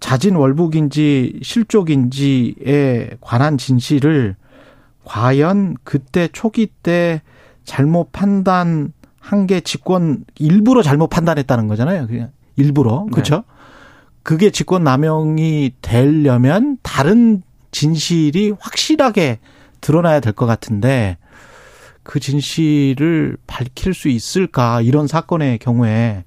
자진 0.00 0.34
월북인지 0.34 1.38
실족인지에 1.42 3.10
관한 3.20 3.56
진실을 3.56 4.36
과연 5.04 5.76
그때 5.84 6.28
초기 6.32 6.66
때 6.66 7.22
잘못 7.64 8.12
판단한 8.12 8.92
게 9.48 9.60
직권 9.60 10.24
일부러 10.38 10.82
잘못 10.82 11.08
판단했다는 11.08 11.66
거잖아요. 11.68 12.06
그냥 12.06 12.30
일부러 12.56 13.06
그렇죠. 13.12 13.36
네. 13.36 13.42
그게 14.22 14.50
직권 14.50 14.84
남용이 14.84 15.74
되려면 15.82 16.78
다른 16.82 17.42
진실이 17.72 18.54
확실하게 18.58 19.38
드러나야 19.80 20.20
될 20.20 20.32
것 20.32 20.46
같은데 20.46 21.18
그 22.02 22.20
진실을 22.20 23.36
밝힐 23.46 23.94
수 23.94 24.08
있을까 24.08 24.80
이런 24.80 25.06
사건의 25.06 25.58
경우에 25.58 26.24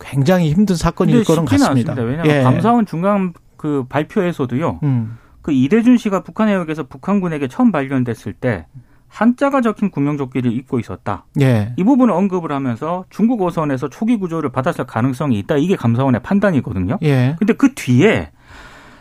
굉장히 0.00 0.50
힘든 0.52 0.76
사건일 0.76 1.24
거는 1.24 1.44
같습니다. 1.44 1.92
않습니다. 1.92 2.02
왜냐하면 2.02 2.36
예. 2.36 2.42
감사원 2.42 2.86
중간 2.86 3.32
그 3.56 3.84
발표에서도요. 3.88 4.80
음. 4.84 5.18
그 5.42 5.52
이대준 5.52 5.96
씨가 5.98 6.22
북한 6.22 6.48
해역에서 6.48 6.84
북한군에게 6.84 7.48
처음 7.48 7.72
발견됐을 7.72 8.32
때 8.34 8.66
한자가 9.08 9.60
적힌 9.60 9.90
구명조끼를 9.90 10.52
입고 10.52 10.78
있었다. 10.78 11.24
예. 11.40 11.72
이 11.76 11.84
부분을 11.84 12.12
언급을 12.14 12.52
하면서 12.52 13.04
중국 13.10 13.42
어선에서 13.42 13.88
초기 13.88 14.16
구조를 14.16 14.50
받았을 14.50 14.84
가능성이 14.86 15.38
있다. 15.40 15.56
이게 15.56 15.76
감사원의 15.76 16.22
판단이거든요. 16.22 16.98
예. 17.02 17.34
근데 17.38 17.54
그 17.54 17.74
뒤에 17.74 18.30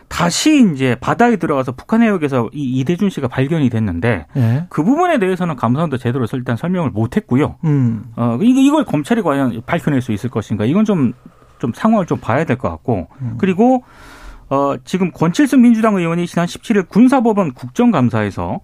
다시 0.08 0.72
이제 0.74 0.96
바다에 1.02 1.36
들어가서 1.36 1.74
북한 1.74 2.02
해역에서 2.02 2.50
이 2.54 2.80
이대준 2.80 3.10
씨가 3.10 3.28
발견이 3.28 3.70
됐는데 3.70 4.26
예. 4.38 4.66
그 4.70 4.84
부분에 4.84 5.20
대해서는 5.20 5.58
감사원도 5.58 5.98
제대로 5.98 6.26
일단 6.32 6.56
설명을 6.56 6.92
못 6.92 7.18
했고요. 7.18 7.58
음. 7.66 8.06
어 8.16 8.40
이걸 8.42 8.86
검찰이 8.86 9.22
과연 9.22 9.62
밝혀낼 9.66 10.02
수 10.02 10.14
있을 10.14 10.30
것인가? 10.30 10.64
이건 10.66 10.86
좀좀 10.86 11.14
좀 11.60 11.72
상황을 11.76 12.06
좀 12.06 12.20
봐야 12.20 12.46
될 12.46 12.58
것 12.58 12.70
같고 12.70 13.08
음. 13.22 13.36
그리고 13.38 13.84
어 14.50 14.76
지금 14.86 15.12
권칠승 15.12 15.62
민주당 15.62 15.96
의원이 15.98 16.26
지난 16.26 16.46
17일 16.46 16.88
군사법원 16.88 17.54
국정감사에서 17.54 18.62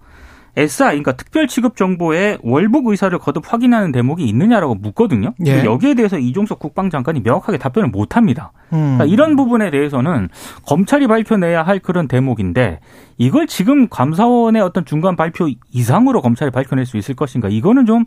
SI, 0.56 0.88
그러니까 0.90 1.12
특별 1.12 1.48
취급 1.48 1.76
정보에 1.76 2.38
월북 2.42 2.86
의사를 2.86 3.16
거듭 3.18 3.52
확인하는 3.52 3.92
대목이 3.92 4.24
있느냐라고 4.24 4.74
묻거든요. 4.76 5.34
예. 5.46 5.64
여기에 5.64 5.94
대해서 5.94 6.18
이종석 6.18 6.58
국방장관이 6.60 7.20
명확하게 7.20 7.58
답변을 7.58 7.88
못 7.88 8.16
합니다. 8.16 8.52
음. 8.72 8.96
그러니까 8.96 9.04
이런 9.06 9.36
부분에 9.36 9.70
대해서는 9.70 10.28
검찰이 10.66 11.06
밝혀내야 11.06 11.62
할 11.62 11.80
그런 11.80 12.06
대목인데 12.06 12.80
이걸 13.18 13.46
지금 13.46 13.88
감사원의 13.88 14.62
어떤 14.62 14.84
중간 14.84 15.16
발표 15.16 15.48
이상으로 15.72 16.22
검찰이 16.22 16.50
밝혀낼 16.50 16.86
수 16.86 16.96
있을 16.96 17.14
것인가 17.14 17.48
이거는 17.48 17.86
좀 17.86 18.04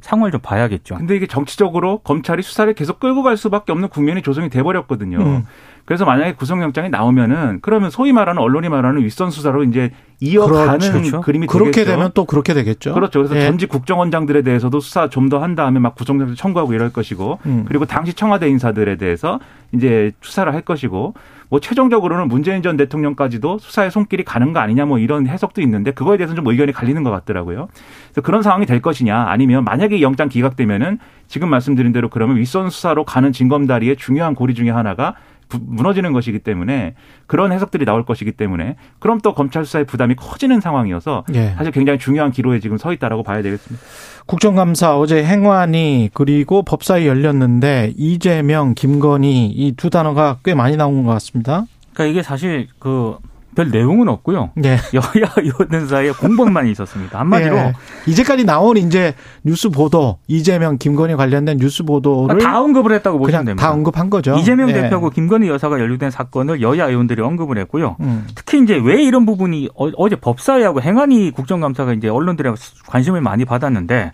상황을 0.00 0.30
좀 0.30 0.40
봐야겠죠. 0.40 0.96
근데 0.96 1.16
이게 1.16 1.26
정치적으로 1.26 1.98
검찰이 1.98 2.42
수사를 2.42 2.72
계속 2.74 3.00
끌고 3.00 3.22
갈 3.22 3.36
수밖에 3.36 3.72
없는 3.72 3.88
국면이 3.88 4.22
조성이 4.22 4.48
돼버렸거든요. 4.48 5.18
음. 5.18 5.46
그래서 5.84 6.04
만약에 6.04 6.34
구속영장이 6.34 6.88
나오면은 6.90 7.58
그러면 7.62 7.90
소위 7.90 8.12
말하는 8.12 8.40
언론이 8.40 8.68
말하는 8.68 9.02
윗선 9.02 9.30
수사로 9.30 9.64
이제 9.64 9.90
이어가는 10.20 10.78
그렇죠. 10.78 11.20
그림이 11.22 11.46
그렇게 11.46 11.70
되겠죠. 11.72 11.90
되면 11.90 12.10
또 12.14 12.26
그렇게 12.26 12.52
되겠죠. 12.54 12.92
그렇죠. 12.94 13.20
그래서 13.20 13.36
예. 13.36 13.46
전직 13.46 13.68
국정원장들에 13.70 14.42
대해서도 14.42 14.80
수사 14.80 15.08
좀 15.08 15.30
더 15.30 15.38
한 15.40 15.54
다음에 15.54 15.78
막 15.80 15.94
구속영장 15.94 16.34
청구하고 16.34 16.74
이럴 16.74 16.92
것이고 16.92 17.38
음. 17.46 17.64
그리고 17.66 17.86
당시 17.86 18.12
청와대 18.14 18.48
인사들에 18.48 18.96
대해서 18.96 19.40
이제 19.72 20.12
수사를 20.20 20.52
할 20.52 20.60
것이고 20.62 21.14
뭐 21.48 21.60
최종적으로는 21.60 22.28
문재인 22.28 22.62
전 22.62 22.76
대통령까지도 22.76 23.58
수사의 23.58 23.90
손길이 23.90 24.24
가는 24.24 24.52
거 24.52 24.60
아니냐 24.60 24.84
뭐 24.86 24.98
이런 24.98 25.26
해석도 25.26 25.60
있는데 25.62 25.90
그거에 25.92 26.16
대해서는 26.18 26.42
좀 26.42 26.50
의견이 26.50 26.72
갈리는 26.72 27.02
것 27.02 27.10
같더라고요. 27.10 27.68
그래서 28.06 28.20
그런 28.20 28.42
상황이 28.42 28.66
될 28.66 28.82
것이냐 28.82 29.26
아니면 29.28 29.64
만약에 29.64 30.00
영장 30.02 30.28
기각되면은 30.28 30.98
지금 31.28 31.48
말씀드린 31.48 31.92
대로 31.92 32.08
그러면 32.08 32.36
윗선 32.36 32.70
수사로 32.70 33.04
가는 33.04 33.32
징검다리의 33.32 33.96
중요한 33.96 34.34
고리 34.34 34.54
중에 34.54 34.70
하나가 34.70 35.14
무너지는 35.58 36.12
것이기 36.12 36.38
때문에 36.40 36.94
그런 37.26 37.52
해석들이 37.52 37.84
나올 37.84 38.04
것이기 38.04 38.32
때문에 38.32 38.76
그럼 38.98 39.20
또 39.20 39.34
검찰 39.34 39.64
수사의 39.64 39.86
부담이 39.86 40.14
커지는 40.16 40.60
상황이어서 40.60 41.24
예. 41.34 41.54
사실 41.56 41.72
굉장히 41.72 41.98
중요한 41.98 42.30
기로에 42.30 42.60
지금 42.60 42.78
서 42.78 42.92
있다라고 42.92 43.22
봐야 43.22 43.42
되겠습니다. 43.42 43.84
국정감사 44.26 44.96
어제 44.98 45.24
행안위 45.24 46.10
그리고 46.14 46.62
법사위 46.62 47.06
열렸는데 47.06 47.94
이재명, 47.96 48.74
김건희 48.74 49.46
이 49.46 49.72
두 49.76 49.88
단어가 49.88 50.38
꽤 50.44 50.54
많이 50.54 50.76
나온 50.76 51.04
것 51.04 51.12
같습니다. 51.12 51.64
그러니까 51.94 52.12
이게 52.12 52.22
사실 52.22 52.68
그 52.78 53.16
별 53.60 53.70
내용은 53.70 54.08
없고요. 54.08 54.52
네. 54.54 54.78
여야 54.94 55.32
의원들 55.36 55.86
사이에 55.86 56.12
공방만 56.12 56.66
있었습니다. 56.68 57.20
한마디로 57.20 57.54
네. 57.54 57.72
이제까지 58.06 58.44
나온 58.44 58.78
이제 58.78 59.14
뉴스 59.44 59.68
보도 59.68 60.16
이재명 60.28 60.78
김건희 60.78 61.14
관련된 61.14 61.58
뉴스 61.58 61.82
보도를 61.82 62.40
다 62.40 62.62
언급을 62.62 62.92
했다고 62.94 63.18
보시면 63.18 63.44
됩니다. 63.44 63.66
다 63.66 63.74
언급한 63.74 64.08
거죠. 64.08 64.36
이재명 64.36 64.68
네. 64.68 64.74
대표하고 64.74 65.10
김건희 65.10 65.48
여사가 65.48 65.78
연루된 65.78 66.10
사건을 66.10 66.62
여야 66.62 66.88
의원들이 66.88 67.20
언급을 67.20 67.58
했고요. 67.58 67.96
음. 68.00 68.26
특히 68.34 68.62
이제 68.62 68.80
왜 68.82 69.02
이런 69.02 69.26
부분이 69.26 69.68
어, 69.74 70.08
제 70.08 70.16
법사위하고 70.16 70.80
행안위 70.80 71.30
국정감사가 71.30 71.92
이제 71.92 72.08
언론들의 72.08 72.54
관심을 72.86 73.20
많이 73.20 73.44
받았는데 73.44 74.12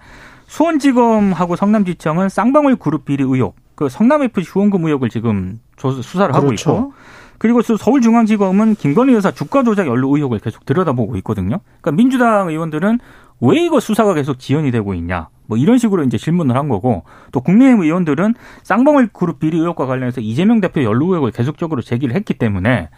수원지검하고 0.49 1.55
성남지청은 1.55 2.31
쌍방울 2.31 2.77
그룹 2.77 3.05
비리 3.05 3.23
의혹 3.23 3.55
그 3.77 3.89
성남 3.89 4.23
FC 4.23 4.51
후원금 4.51 4.85
의혹을 4.87 5.09
지금 5.09 5.61
조사 5.77 6.03
수사를 6.03 6.35
하고 6.35 6.47
그렇죠. 6.47 6.71
있고 6.71 6.93
그리고 7.39 7.63
또 7.63 7.77
서울중앙지검은 7.77 8.77
김건희 8.77 9.15
여사 9.15 9.31
주가 9.31 9.63
조작 9.63 9.87
연루 9.87 10.15
의혹을 10.15 10.39
계속 10.39 10.65
들여다보고 10.65 11.17
있거든요. 11.19 11.61
그러니까 11.81 11.93
민주당 11.93 12.49
의원들은 12.49 12.99
왜 13.41 13.65
이거 13.65 13.81
수사가 13.81 14.15
계속 14.15 14.39
지연이 14.39 14.71
되고 14.71 14.95
있냐. 14.95 15.29
뭐 15.47 15.57
이런 15.57 15.79
식으로 15.79 16.03
이제 16.03 16.19
질문을 16.19 16.57
한 16.57 16.69
거고 16.69 17.05
또 17.33 17.41
국민의힘 17.41 17.83
의원들은 17.83 18.35
쌍방울 18.63 19.09
그룹 19.13 19.39
비리 19.39 19.59
의혹과 19.59 19.87
관련해서 19.87 20.21
이재명 20.21 20.61
대표 20.61 20.83
연루 20.83 21.07
의혹을 21.07 21.31
계속적으로 21.31 21.83
제기를 21.83 22.15
했기 22.15 22.35
때문에 22.35 22.89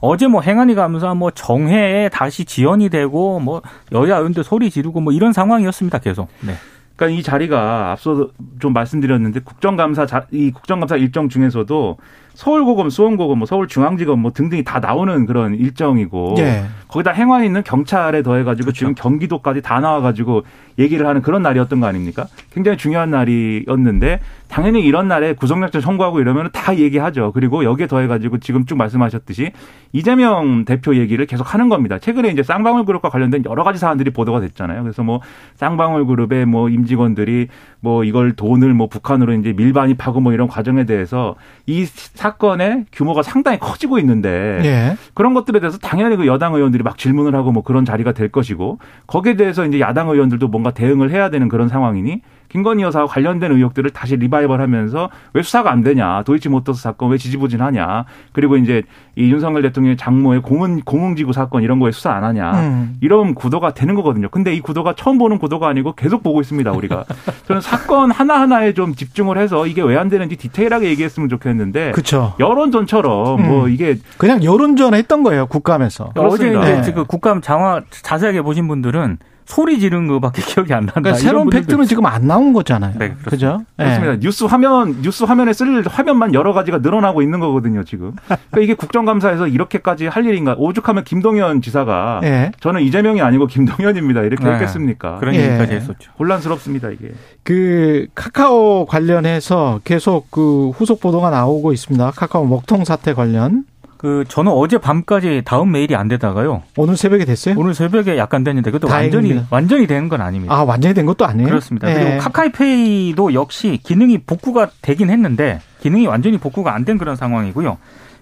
어제 0.00 0.26
뭐 0.28 0.40
행안위 0.40 0.74
감사 0.74 1.12
뭐 1.14 1.30
정회에 1.30 2.08
다시 2.08 2.44
지연이 2.46 2.88
되고 2.88 3.38
뭐 3.38 3.60
여야 3.92 4.16
의원들 4.16 4.44
소리 4.44 4.70
지르고 4.70 5.00
뭐 5.00 5.12
이런 5.12 5.32
상황이었습니다 5.32 5.98
계속. 5.98 6.28
네. 6.40 6.54
그러니까 6.96 7.18
이 7.18 7.22
자리가 7.22 7.92
앞서 7.92 8.28
좀 8.58 8.72
말씀드렸는데 8.72 9.40
국정감사 9.40 10.06
자, 10.06 10.26
이 10.30 10.50
국정감사 10.50 10.96
일정 10.96 11.28
중에서도 11.28 11.96
서울고검, 12.34 12.90
수원고검, 12.90 13.38
뭐 13.38 13.46
서울중앙지검 13.46 14.18
뭐 14.20 14.32
등등이 14.32 14.64
다 14.64 14.80
나오는 14.80 15.26
그런 15.26 15.54
일정이고 15.54 16.36
예. 16.38 16.64
거기다 16.88 17.12
행안에 17.12 17.46
있는 17.46 17.62
경찰에 17.62 18.22
더해가지고 18.22 18.72
지금 18.72 18.94
경기도까지 18.94 19.62
다 19.62 19.80
나와가지고 19.80 20.42
얘기를 20.78 21.06
하는 21.06 21.22
그런 21.22 21.42
날이었던 21.42 21.78
거 21.78 21.86
아닙니까? 21.86 22.26
굉장히 22.52 22.78
중요한 22.78 23.10
날이었는데 23.10 24.20
당연히 24.48 24.80
이런 24.80 25.06
날에 25.06 25.34
구속영장 25.34 25.80
청구하고 25.80 26.20
이러면 26.20 26.50
다 26.52 26.76
얘기하죠. 26.76 27.30
그리고 27.32 27.64
여기에 27.64 27.86
더해가지고 27.86 28.38
지금 28.38 28.66
쭉 28.66 28.76
말씀하셨듯이 28.76 29.52
이재명 29.92 30.64
대표 30.64 30.96
얘기를 30.96 31.24
계속 31.26 31.54
하는 31.54 31.68
겁니다. 31.68 31.98
최근에 31.98 32.30
이제 32.30 32.42
쌍방울 32.42 32.84
그룹과 32.84 33.10
관련된 33.10 33.44
여러 33.44 33.62
가지 33.62 33.78
사안들이 33.78 34.10
보도가 34.10 34.40
됐잖아요. 34.40 34.82
그래서 34.82 35.04
뭐 35.04 35.20
쌍방울 35.54 36.06
그룹의 36.06 36.46
뭐 36.46 36.68
임직원들이 36.68 37.48
뭐 37.80 38.02
이걸 38.02 38.32
돈을 38.32 38.74
뭐 38.74 38.88
북한으로 38.88 39.34
이제 39.34 39.52
밀반입하고 39.52 40.20
뭐 40.20 40.32
이런 40.32 40.48
과정에 40.48 40.84
대해서 40.84 41.36
이 41.66 41.86
사건의 42.20 42.84
규모가 42.92 43.22
상당히 43.22 43.58
커지고 43.58 43.98
있는데 43.98 44.60
예. 44.62 44.96
그런 45.14 45.32
것들에 45.32 45.58
대해서 45.58 45.78
당연히 45.78 46.16
그 46.16 46.26
여당 46.26 46.54
의원들이 46.54 46.82
막 46.82 46.98
질문을 46.98 47.34
하고 47.34 47.50
뭐 47.50 47.62
그런 47.62 47.86
자리가 47.86 48.12
될 48.12 48.28
것이고 48.28 48.78
거기에 49.06 49.36
대해서 49.36 49.64
이제 49.64 49.80
야당 49.80 50.10
의원들도 50.10 50.48
뭔가 50.48 50.70
대응을 50.70 51.10
해야 51.10 51.30
되는 51.30 51.48
그런 51.48 51.68
상황이니 51.68 52.20
김건희 52.50 52.82
여사와 52.82 53.06
관련된 53.06 53.52
의혹들을 53.52 53.90
다시 53.90 54.16
리바이벌 54.16 54.60
하면서 54.60 55.08
왜 55.32 55.42
수사가 55.42 55.70
안 55.70 55.82
되냐. 55.82 56.24
도이치모터스 56.24 56.82
사건 56.82 57.10
왜 57.10 57.16
지지부진하냐. 57.18 58.04
그리고 58.32 58.56
이제 58.56 58.82
이 59.14 59.30
윤석열 59.30 59.62
대통령의 59.62 59.96
장모의 59.96 60.42
공은, 60.42 60.80
공흥지구 60.80 61.32
사건 61.32 61.62
이런 61.62 61.78
거에 61.78 61.92
수사 61.92 62.10
안 62.12 62.24
하냐. 62.24 62.52
음. 62.54 62.96
이런 63.00 63.34
구도가 63.34 63.74
되는 63.74 63.94
거거든요. 63.94 64.28
근데 64.30 64.52
이 64.54 64.60
구도가 64.60 64.94
처음 64.96 65.18
보는 65.18 65.38
구도가 65.38 65.68
아니고 65.68 65.92
계속 65.94 66.22
보고 66.24 66.40
있습니다, 66.40 66.72
우리가. 66.72 67.04
저는 67.46 67.60
사건 67.60 68.10
하나 68.10 68.40
하나에 68.40 68.74
좀 68.74 68.94
집중을 68.94 69.38
해서 69.38 69.66
이게 69.66 69.82
왜 69.82 70.00
안 70.00 70.08
되는지 70.08 70.36
디테일하게 70.36 70.88
얘기했으면 70.88 71.28
좋겠는데. 71.28 71.92
그렇죠. 71.92 72.32
여론전처럼 72.40 73.46
뭐 73.46 73.64
음. 73.66 73.70
이게 73.70 73.98
그냥 74.16 74.42
여론전 74.42 74.94
했던 74.94 75.22
거예요, 75.22 75.46
국감에서. 75.46 76.12
어제 76.16 76.48
그렇습니다. 76.48 76.80
이제 76.80 76.90
네. 76.90 76.94
그 76.94 77.04
국감 77.04 77.42
장화 77.42 77.82
자세하게 77.90 78.40
보신 78.42 78.66
분들은 78.66 79.18
소리 79.50 79.80
지른 79.80 80.06
거밖에 80.06 80.40
기억이 80.46 80.72
안 80.72 80.86
난다. 80.86 81.00
그러니까 81.00 81.18
새로운 81.18 81.50
팩트는 81.50 81.86
지금 81.86 82.06
안 82.06 82.26
나온 82.26 82.52
거잖아요. 82.52 82.92
네, 82.98 83.08
그렇습니다. 83.08 83.30
그죠? 83.30 83.64
예. 83.78 83.84
그렇습니다. 83.84 84.16
뉴스 84.20 84.44
화면 84.44 85.02
뉴스 85.02 85.24
화면에 85.24 85.52
쓸 85.52 85.86
화면만 85.86 86.34
여러 86.34 86.52
가지가 86.52 86.78
늘어나고 86.78 87.20
있는 87.20 87.40
거거든요, 87.40 87.84
지금. 87.84 88.12
그러니까 88.26 88.60
이게 88.60 88.74
국정감사에서 88.74 89.48
이렇게까지 89.48 90.06
할 90.06 90.24
일인가? 90.24 90.54
오죽하면 90.56 91.04
김동연 91.04 91.62
지사가 91.62 92.20
예. 92.22 92.52
저는 92.60 92.82
이재명이 92.82 93.20
아니고 93.20 93.46
김동연입니다. 93.46 94.22
이렇게 94.22 94.44
네. 94.44 94.52
했겠습니까? 94.52 95.18
그런 95.18 95.34
예. 95.34 95.42
얘기까지 95.48 95.72
했었죠. 95.74 96.12
혼란스럽습니다, 96.18 96.90
이게. 96.90 97.12
그 97.42 98.06
카카오 98.14 98.86
관련해서 98.86 99.80
계속 99.84 100.30
그 100.30 100.70
후속 100.70 101.00
보도가 101.00 101.30
나오고 101.30 101.72
있습니다. 101.72 102.12
카카오 102.12 102.46
먹통 102.46 102.84
사태 102.84 103.12
관련. 103.14 103.64
그 104.00 104.24
저는 104.28 104.50
어제 104.50 104.78
밤까지 104.78 105.42
다음 105.44 105.72
메일이 105.72 105.94
안 105.94 106.08
되다가요. 106.08 106.62
오늘 106.78 106.96
새벽에 106.96 107.26
됐어요? 107.26 107.54
오늘 107.58 107.74
새벽에 107.74 108.16
약간 108.16 108.42
됐는데 108.44 108.70
그것도 108.70 108.88
다행입니다. 108.88 109.18
완전히 109.18 109.46
완전히 109.50 109.86
된건 109.86 110.22
아닙니다. 110.22 110.54
아, 110.54 110.62
완전히 110.64 110.94
된 110.94 111.04
것도 111.04 111.26
아니에요? 111.26 111.46
그렇습니다. 111.46 111.90
예. 111.90 111.94
그리고 111.94 112.18
카카이페이도 112.20 113.34
역시 113.34 113.78
기능이 113.82 114.16
복구가 114.22 114.70
되긴 114.80 115.10
했는데 115.10 115.60
기능이 115.82 116.06
완전히 116.06 116.38
복구가 116.38 116.74
안 116.74 116.86
된 116.86 116.96
그런 116.96 117.14
상황이고요. 117.14 117.76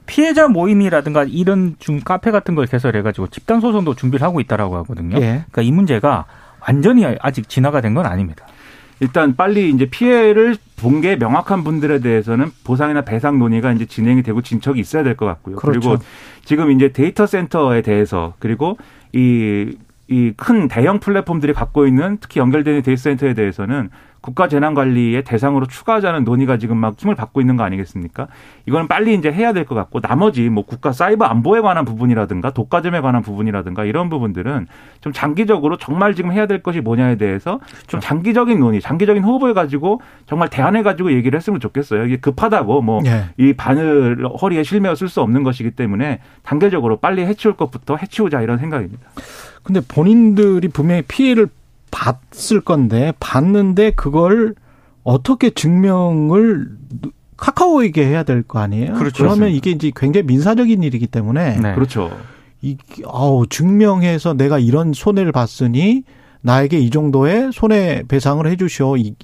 피해자 0.06 0.48
모임이라든가 0.48 1.22
이런 1.28 1.76
중 1.78 2.00
카페 2.04 2.32
같은 2.32 2.56
걸 2.56 2.66
개설해가지고 2.66 3.28
집단 3.28 3.60
소송도 3.60 3.94
준비를 3.94 4.26
하고 4.26 4.40
있다라고 4.40 4.74
하거든요. 4.78 5.14
예. 5.18 5.44
그러니까 5.52 5.62
이 5.62 5.70
문제가 5.70 6.24
완전히 6.58 7.06
아직 7.20 7.48
진화가 7.48 7.82
된 7.82 7.94
건 7.94 8.04
아닙니다. 8.04 8.44
일단 9.00 9.36
빨리 9.36 9.70
이제 9.70 9.86
피해를 9.86 10.56
본 10.76 11.00
게 11.00 11.16
명확한 11.16 11.64
분들에 11.64 12.00
대해서는 12.00 12.50
보상이나 12.64 13.02
배상 13.02 13.38
논의가 13.38 13.72
이제 13.72 13.84
진행이 13.84 14.22
되고 14.22 14.42
진척이 14.42 14.78
있어야 14.80 15.02
될 15.02 15.16
것 15.16 15.26
같고요. 15.26 15.56
그 15.56 15.62
그렇죠. 15.62 15.92
리고 15.94 16.02
지금 16.44 16.70
이제 16.70 16.92
데이터 16.92 17.26
센터에 17.26 17.82
대해서 17.82 18.34
그리고 18.38 18.76
이 19.12 19.72
이 20.10 20.32
큰 20.38 20.68
대형 20.68 21.00
플랫폼들이 21.00 21.52
갖고 21.52 21.86
있는 21.86 22.16
특히 22.18 22.40
연결되는 22.40 22.80
데이터 22.82 22.98
센터에 23.02 23.34
대해서는 23.34 23.90
국가 24.28 24.46
재난 24.46 24.74
관리의 24.74 25.24
대상으로 25.24 25.66
추가하자는 25.66 26.24
논의가 26.24 26.58
지금 26.58 26.76
막 26.76 26.96
힘을 26.98 27.14
받고 27.14 27.40
있는 27.40 27.56
거 27.56 27.62
아니겠습니까? 27.62 28.28
이거는 28.66 28.86
빨리 28.86 29.14
이제 29.14 29.32
해야 29.32 29.54
될 29.54 29.64
것 29.64 29.74
같고 29.74 30.00
나머지 30.02 30.50
뭐 30.50 30.66
국가 30.66 30.92
사이버 30.92 31.24
안보에 31.24 31.62
관한 31.62 31.86
부분이라든가 31.86 32.50
독과점에 32.50 33.00
관한 33.00 33.22
부분이라든가 33.22 33.86
이런 33.86 34.10
부분들은 34.10 34.66
좀 35.00 35.12
장기적으로 35.14 35.78
정말 35.78 36.14
지금 36.14 36.30
해야 36.32 36.44
될 36.44 36.62
것이 36.62 36.82
뭐냐에 36.82 37.16
대해서 37.16 37.58
좀 37.86 38.00
장기적인 38.00 38.60
논의, 38.60 38.82
장기적인 38.82 39.24
호흡을 39.24 39.54
가지고 39.54 40.02
정말 40.26 40.50
대안을 40.50 40.82
가지고 40.82 41.12
얘기를 41.12 41.34
했으면 41.34 41.58
좋겠어요. 41.58 42.04
이게 42.04 42.18
급하다고 42.18 42.82
뭐 42.82 43.00
이 43.00 43.04
예. 43.06 43.52
바늘 43.54 44.26
허리에 44.42 44.62
실매어 44.62 44.94
쓸 44.94 45.08
수 45.08 45.22
없는 45.22 45.42
것이기 45.42 45.70
때문에 45.70 46.20
단계적으로 46.42 46.98
빨리 46.98 47.24
해치울 47.24 47.56
것부터 47.56 47.96
해치우자 47.96 48.42
이런 48.42 48.58
생각입니다. 48.58 49.08
근데 49.62 49.80
본인들이 49.86 50.68
분명히 50.68 51.02
피해를 51.02 51.48
봤을 51.90 52.60
건데, 52.60 53.12
봤는데 53.20 53.92
그걸 53.92 54.54
어떻게 55.04 55.50
증명을 55.50 56.68
카카오에게 57.36 58.04
해야 58.04 58.22
될 58.24 58.42
거 58.42 58.58
아니에요? 58.58 58.94
그렇죠. 58.94 59.24
그러면 59.24 59.50
이게 59.50 59.70
이제 59.70 59.92
굉장히 59.94 60.26
민사적인 60.26 60.82
일이기 60.82 61.06
때문에 61.06 61.58
네. 61.58 61.74
그렇죠. 61.74 62.10
이 62.62 62.76
아우 63.06 63.46
증명해서 63.46 64.34
내가 64.34 64.58
이런 64.58 64.92
손해를 64.92 65.30
봤으니 65.32 66.02
나에게 66.40 66.78
이 66.78 66.90
정도의 66.90 67.50
손해 67.52 68.02
배상을 68.08 68.44
해 68.46 68.56
주시오. 68.56 68.96
이, 68.96 69.14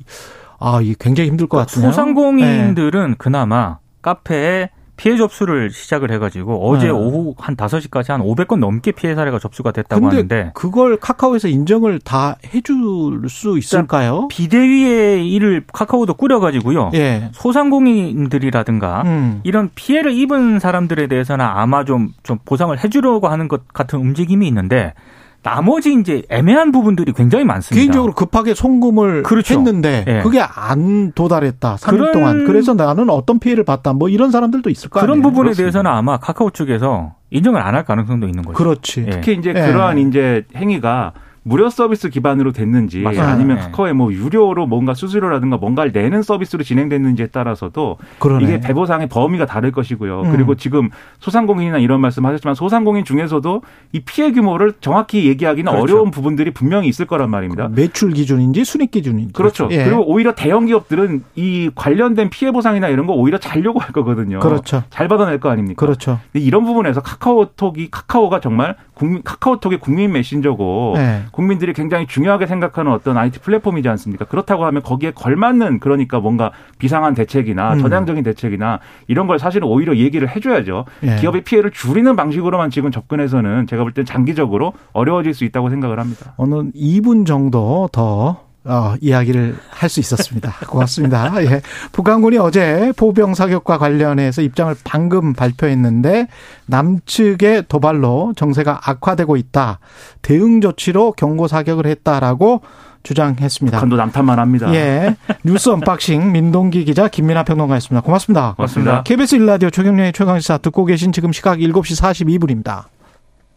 아, 0.61 0.81
이게 0.81 0.94
굉장히 0.98 1.31
힘들 1.31 1.48
것 1.48 1.66
같네요. 1.66 1.90
소상공인들은 1.90 3.16
그나마 3.18 3.79
카페에 4.03 4.70
피해 4.96 5.16
접수를 5.16 5.70
시작을 5.70 6.11
해가지고 6.12 6.68
어제 6.68 6.87
네. 6.87 6.92
오후 6.92 7.35
한 7.38 7.57
5시까지 7.57 8.11
한 8.11 8.20
500건 8.20 8.59
넘게 8.59 8.92
피해 8.92 9.14
사례가 9.14 9.38
접수가 9.38 9.72
됐다고 9.72 10.07
하는데 10.07 10.52
그걸 10.54 10.96
카카오에서 10.96 11.48
인정을 11.48 11.98
다 12.00 12.37
해줄 12.54 13.28
수 13.28 13.59
있을까요? 13.59 14.28
비대위의 14.28 15.28
일을 15.33 15.64
카카오도 15.72 16.14
꾸려가지고요. 16.14 16.90
예. 16.94 17.30
소상공인들이라든가 17.33 19.02
음. 19.02 19.40
이런 19.42 19.70
피해를 19.74 20.12
입은 20.12 20.61
사람들에 20.61 21.09
대해서는 21.09 21.44
아마 21.44 21.85
좀, 21.85 22.11
좀 22.22 22.38
보상을 22.44 22.76
해주려고 22.83 23.28
하는 23.28 23.48
것 23.48 23.66
같은 23.68 23.98
움직임이 23.98 24.46
있는데 24.48 24.94
나머지 25.44 25.92
이제 25.94 26.22
애매한 26.30 26.72
부분들이 26.72 27.12
굉장히 27.12 27.44
많습니다. 27.44 27.78
개인적으로 27.80 28.14
급하게 28.14 28.54
송금을 28.54 29.22
그렇죠. 29.22 29.54
했는데 29.54 30.04
예. 30.09 30.20
그게 30.22 30.40
안 30.40 31.12
도달했다. 31.12 31.76
3일 31.76 31.90
그런- 31.90 32.12
동안. 32.12 32.44
그래서 32.46 32.74
나는 32.74 33.11
어떤 33.11 33.38
피해를 33.38 33.62
봤다. 33.62 33.92
뭐 33.92 34.09
이런 34.09 34.30
사람들도 34.33 34.68
있을 34.70 34.88
거 34.90 35.00
그런 35.00 35.18
아니에요. 35.18 35.22
부분에 35.22 35.42
그렇습니다. 35.44 35.62
대해서는 35.62 35.90
아마 35.90 36.16
카카오 36.16 36.50
측에서 36.50 37.12
인정을 37.30 37.61
안 37.61 37.74
할 37.74 37.85
가능성도 37.85 38.26
있는 38.26 38.42
거죠. 38.42 38.57
그렇지. 38.57 39.04
예. 39.07 39.11
특히 39.11 39.35
이제 39.35 39.50
예. 39.50 39.52
그러한 39.66 39.98
이제 39.98 40.44
행위가 40.57 41.12
무료 41.46 41.68
서비스 41.68 42.09
기반으로 42.09 42.52
됐는지 42.52 43.00
맞아요. 43.00 43.20
아니면 43.20 43.57
네. 43.57 43.62
카카오에 43.62 43.92
뭐 43.92 44.12
유료로 44.12 44.66
뭔가 44.66 44.94
수수료라든가 44.94 45.59
뭔가를 45.59 45.92
내는 45.92 46.22
서비스로 46.22 46.64
진행됐는지에 46.64 47.26
따라서도 47.28 47.98
그러네. 48.18 48.44
이게 48.44 48.61
배보상의 48.61 49.09
범위가 49.09 49.44
다를 49.44 49.70
것이고요. 49.70 50.22
음. 50.22 50.33
그리고 50.33 50.54
지금 50.54 50.88
소상공인이나 51.20 51.78
이런 51.78 52.00
말씀하셨지만 52.00 52.54
소상공인 52.54 53.04
중에서도 53.04 53.62
이 53.92 54.00
피해 54.00 54.33
규모를 54.33 54.72
정확히 54.80 55.26
얘기하기는 55.28 55.70
그렇죠. 55.70 55.83
어려운 55.83 56.11
부분들이 56.11 56.50
분명히 56.50 56.88
있을 56.88 57.07
거란 57.07 57.28
말입니다. 57.28 57.68
매출 57.68 58.12
기준인지 58.12 58.64
순익 58.64 58.90
기준인지. 58.90 59.35
그렇죠. 59.35 59.68
예. 59.70 59.85
그리고 59.85 60.11
오히려 60.11 60.35
대형 60.35 60.64
기업들은 60.64 61.24
이 61.37 61.70
관련된 61.74 62.30
피해 62.30 62.52
보상이나 62.52 62.88
이런 62.88 63.07
거 63.07 63.12
오히려 63.12 63.37
잘 63.37 63.62
요구할 63.62 63.92
거거든요. 63.92 64.40
그렇죠. 64.40 64.83
잘 64.88 65.09
받아낼 65.09 65.40
거 65.40 65.50
아닙니까? 65.50 65.78
그렇죠. 65.78 66.20
이런 66.33 66.64
부분에서 66.64 67.02
카카오톡이 67.02 67.90
카카오가 67.90 68.40
정말 68.40 68.76
국민 68.94 69.22
카카오톡의 69.22 69.78
국민 69.80 70.12
메신저고 70.12 70.94
네. 70.96 71.24
국민들이 71.35 71.73
굉장히 71.73 72.07
중요하게 72.07 72.47
생각하는 72.47 72.92
어떤 72.92 73.18
IT 73.18 73.40
플랫폼이지 73.40 73.88
않습니까? 73.88 74.25
그렇다고 74.25 74.64
하면 74.66 74.83
거기에 74.83 75.11
걸맞는 75.11 75.81
그러니까 75.81 76.20
뭔가 76.20 76.53
비상한 76.79 77.14
대책이나 77.14 77.75
음. 77.75 77.79
전향적인 77.81 78.23
대책이나 78.23 78.79
이런 79.09 79.27
걸 79.27 79.40
사실은 79.40 79.66
오히려 79.66 79.97
얘기를 79.97 80.29
해줘야죠. 80.29 80.85
예. 81.03 81.16
기업의 81.16 81.42
피해를 81.42 81.73
줄이는 81.73 82.14
방식으로만 82.14 82.70
지금 82.70 82.90
접근해서는 82.92 83.66
제가 83.66 83.83
볼 83.83 83.92
땐 83.94 84.05
장기적으로 84.05 84.73
어려워질 84.92 85.35
수 85.35 85.44
있다고 85.44 85.70
생각을 85.70 85.99
합니다. 85.99 86.35
어느 86.37 86.70
2분 86.73 87.27
정도 87.27 87.88
더 87.92 88.40
어, 88.64 88.94
이야기를 89.00 89.57
할 89.70 89.88
수 89.94 90.00
있었습니다. 90.00 90.55
고맙습니다. 90.66 91.31
예. 91.44 91.61
북한군이 91.92 92.38
어제 92.38 92.92
포병 92.96 93.35
사격과 93.35 93.79
관련해서 93.79 94.42
입장을 94.42 94.74
방금 94.83 95.33
발표했는데 95.35 96.27
남측의 96.66 97.64
도발로 97.68 98.33
정세가 98.37 98.81
악화되고 98.85 99.37
있다. 99.37 99.79
대응 100.22 100.61
조치로 100.61 101.12
경고 101.12 101.46
사격을 101.46 101.87
했다라고 101.87 102.62
주장했습니다. 103.05 103.77
북한도 103.77 103.96
남탓만 103.96 104.38
합니다. 104.38 104.74
예. 104.74 105.14
뉴스 105.44 105.68
unboxing 105.68 106.33
민동기 106.33 106.85
기자 106.85 107.07
김민아 107.09 107.44
평론가였습니다. 107.44 108.00
고맙습니다. 108.00 108.55
고맙습니다. 108.57 109.03
KBS 109.03 109.37
일라디오 109.37 109.70
최경영의 109.70 110.14
최강시사 110.14 110.59
듣고 110.59 110.87
계신 110.87 111.12
지금 111.12 111.31
시각 111.31 111.59
7시 111.59 112.00
42분입니다. 112.00 112.85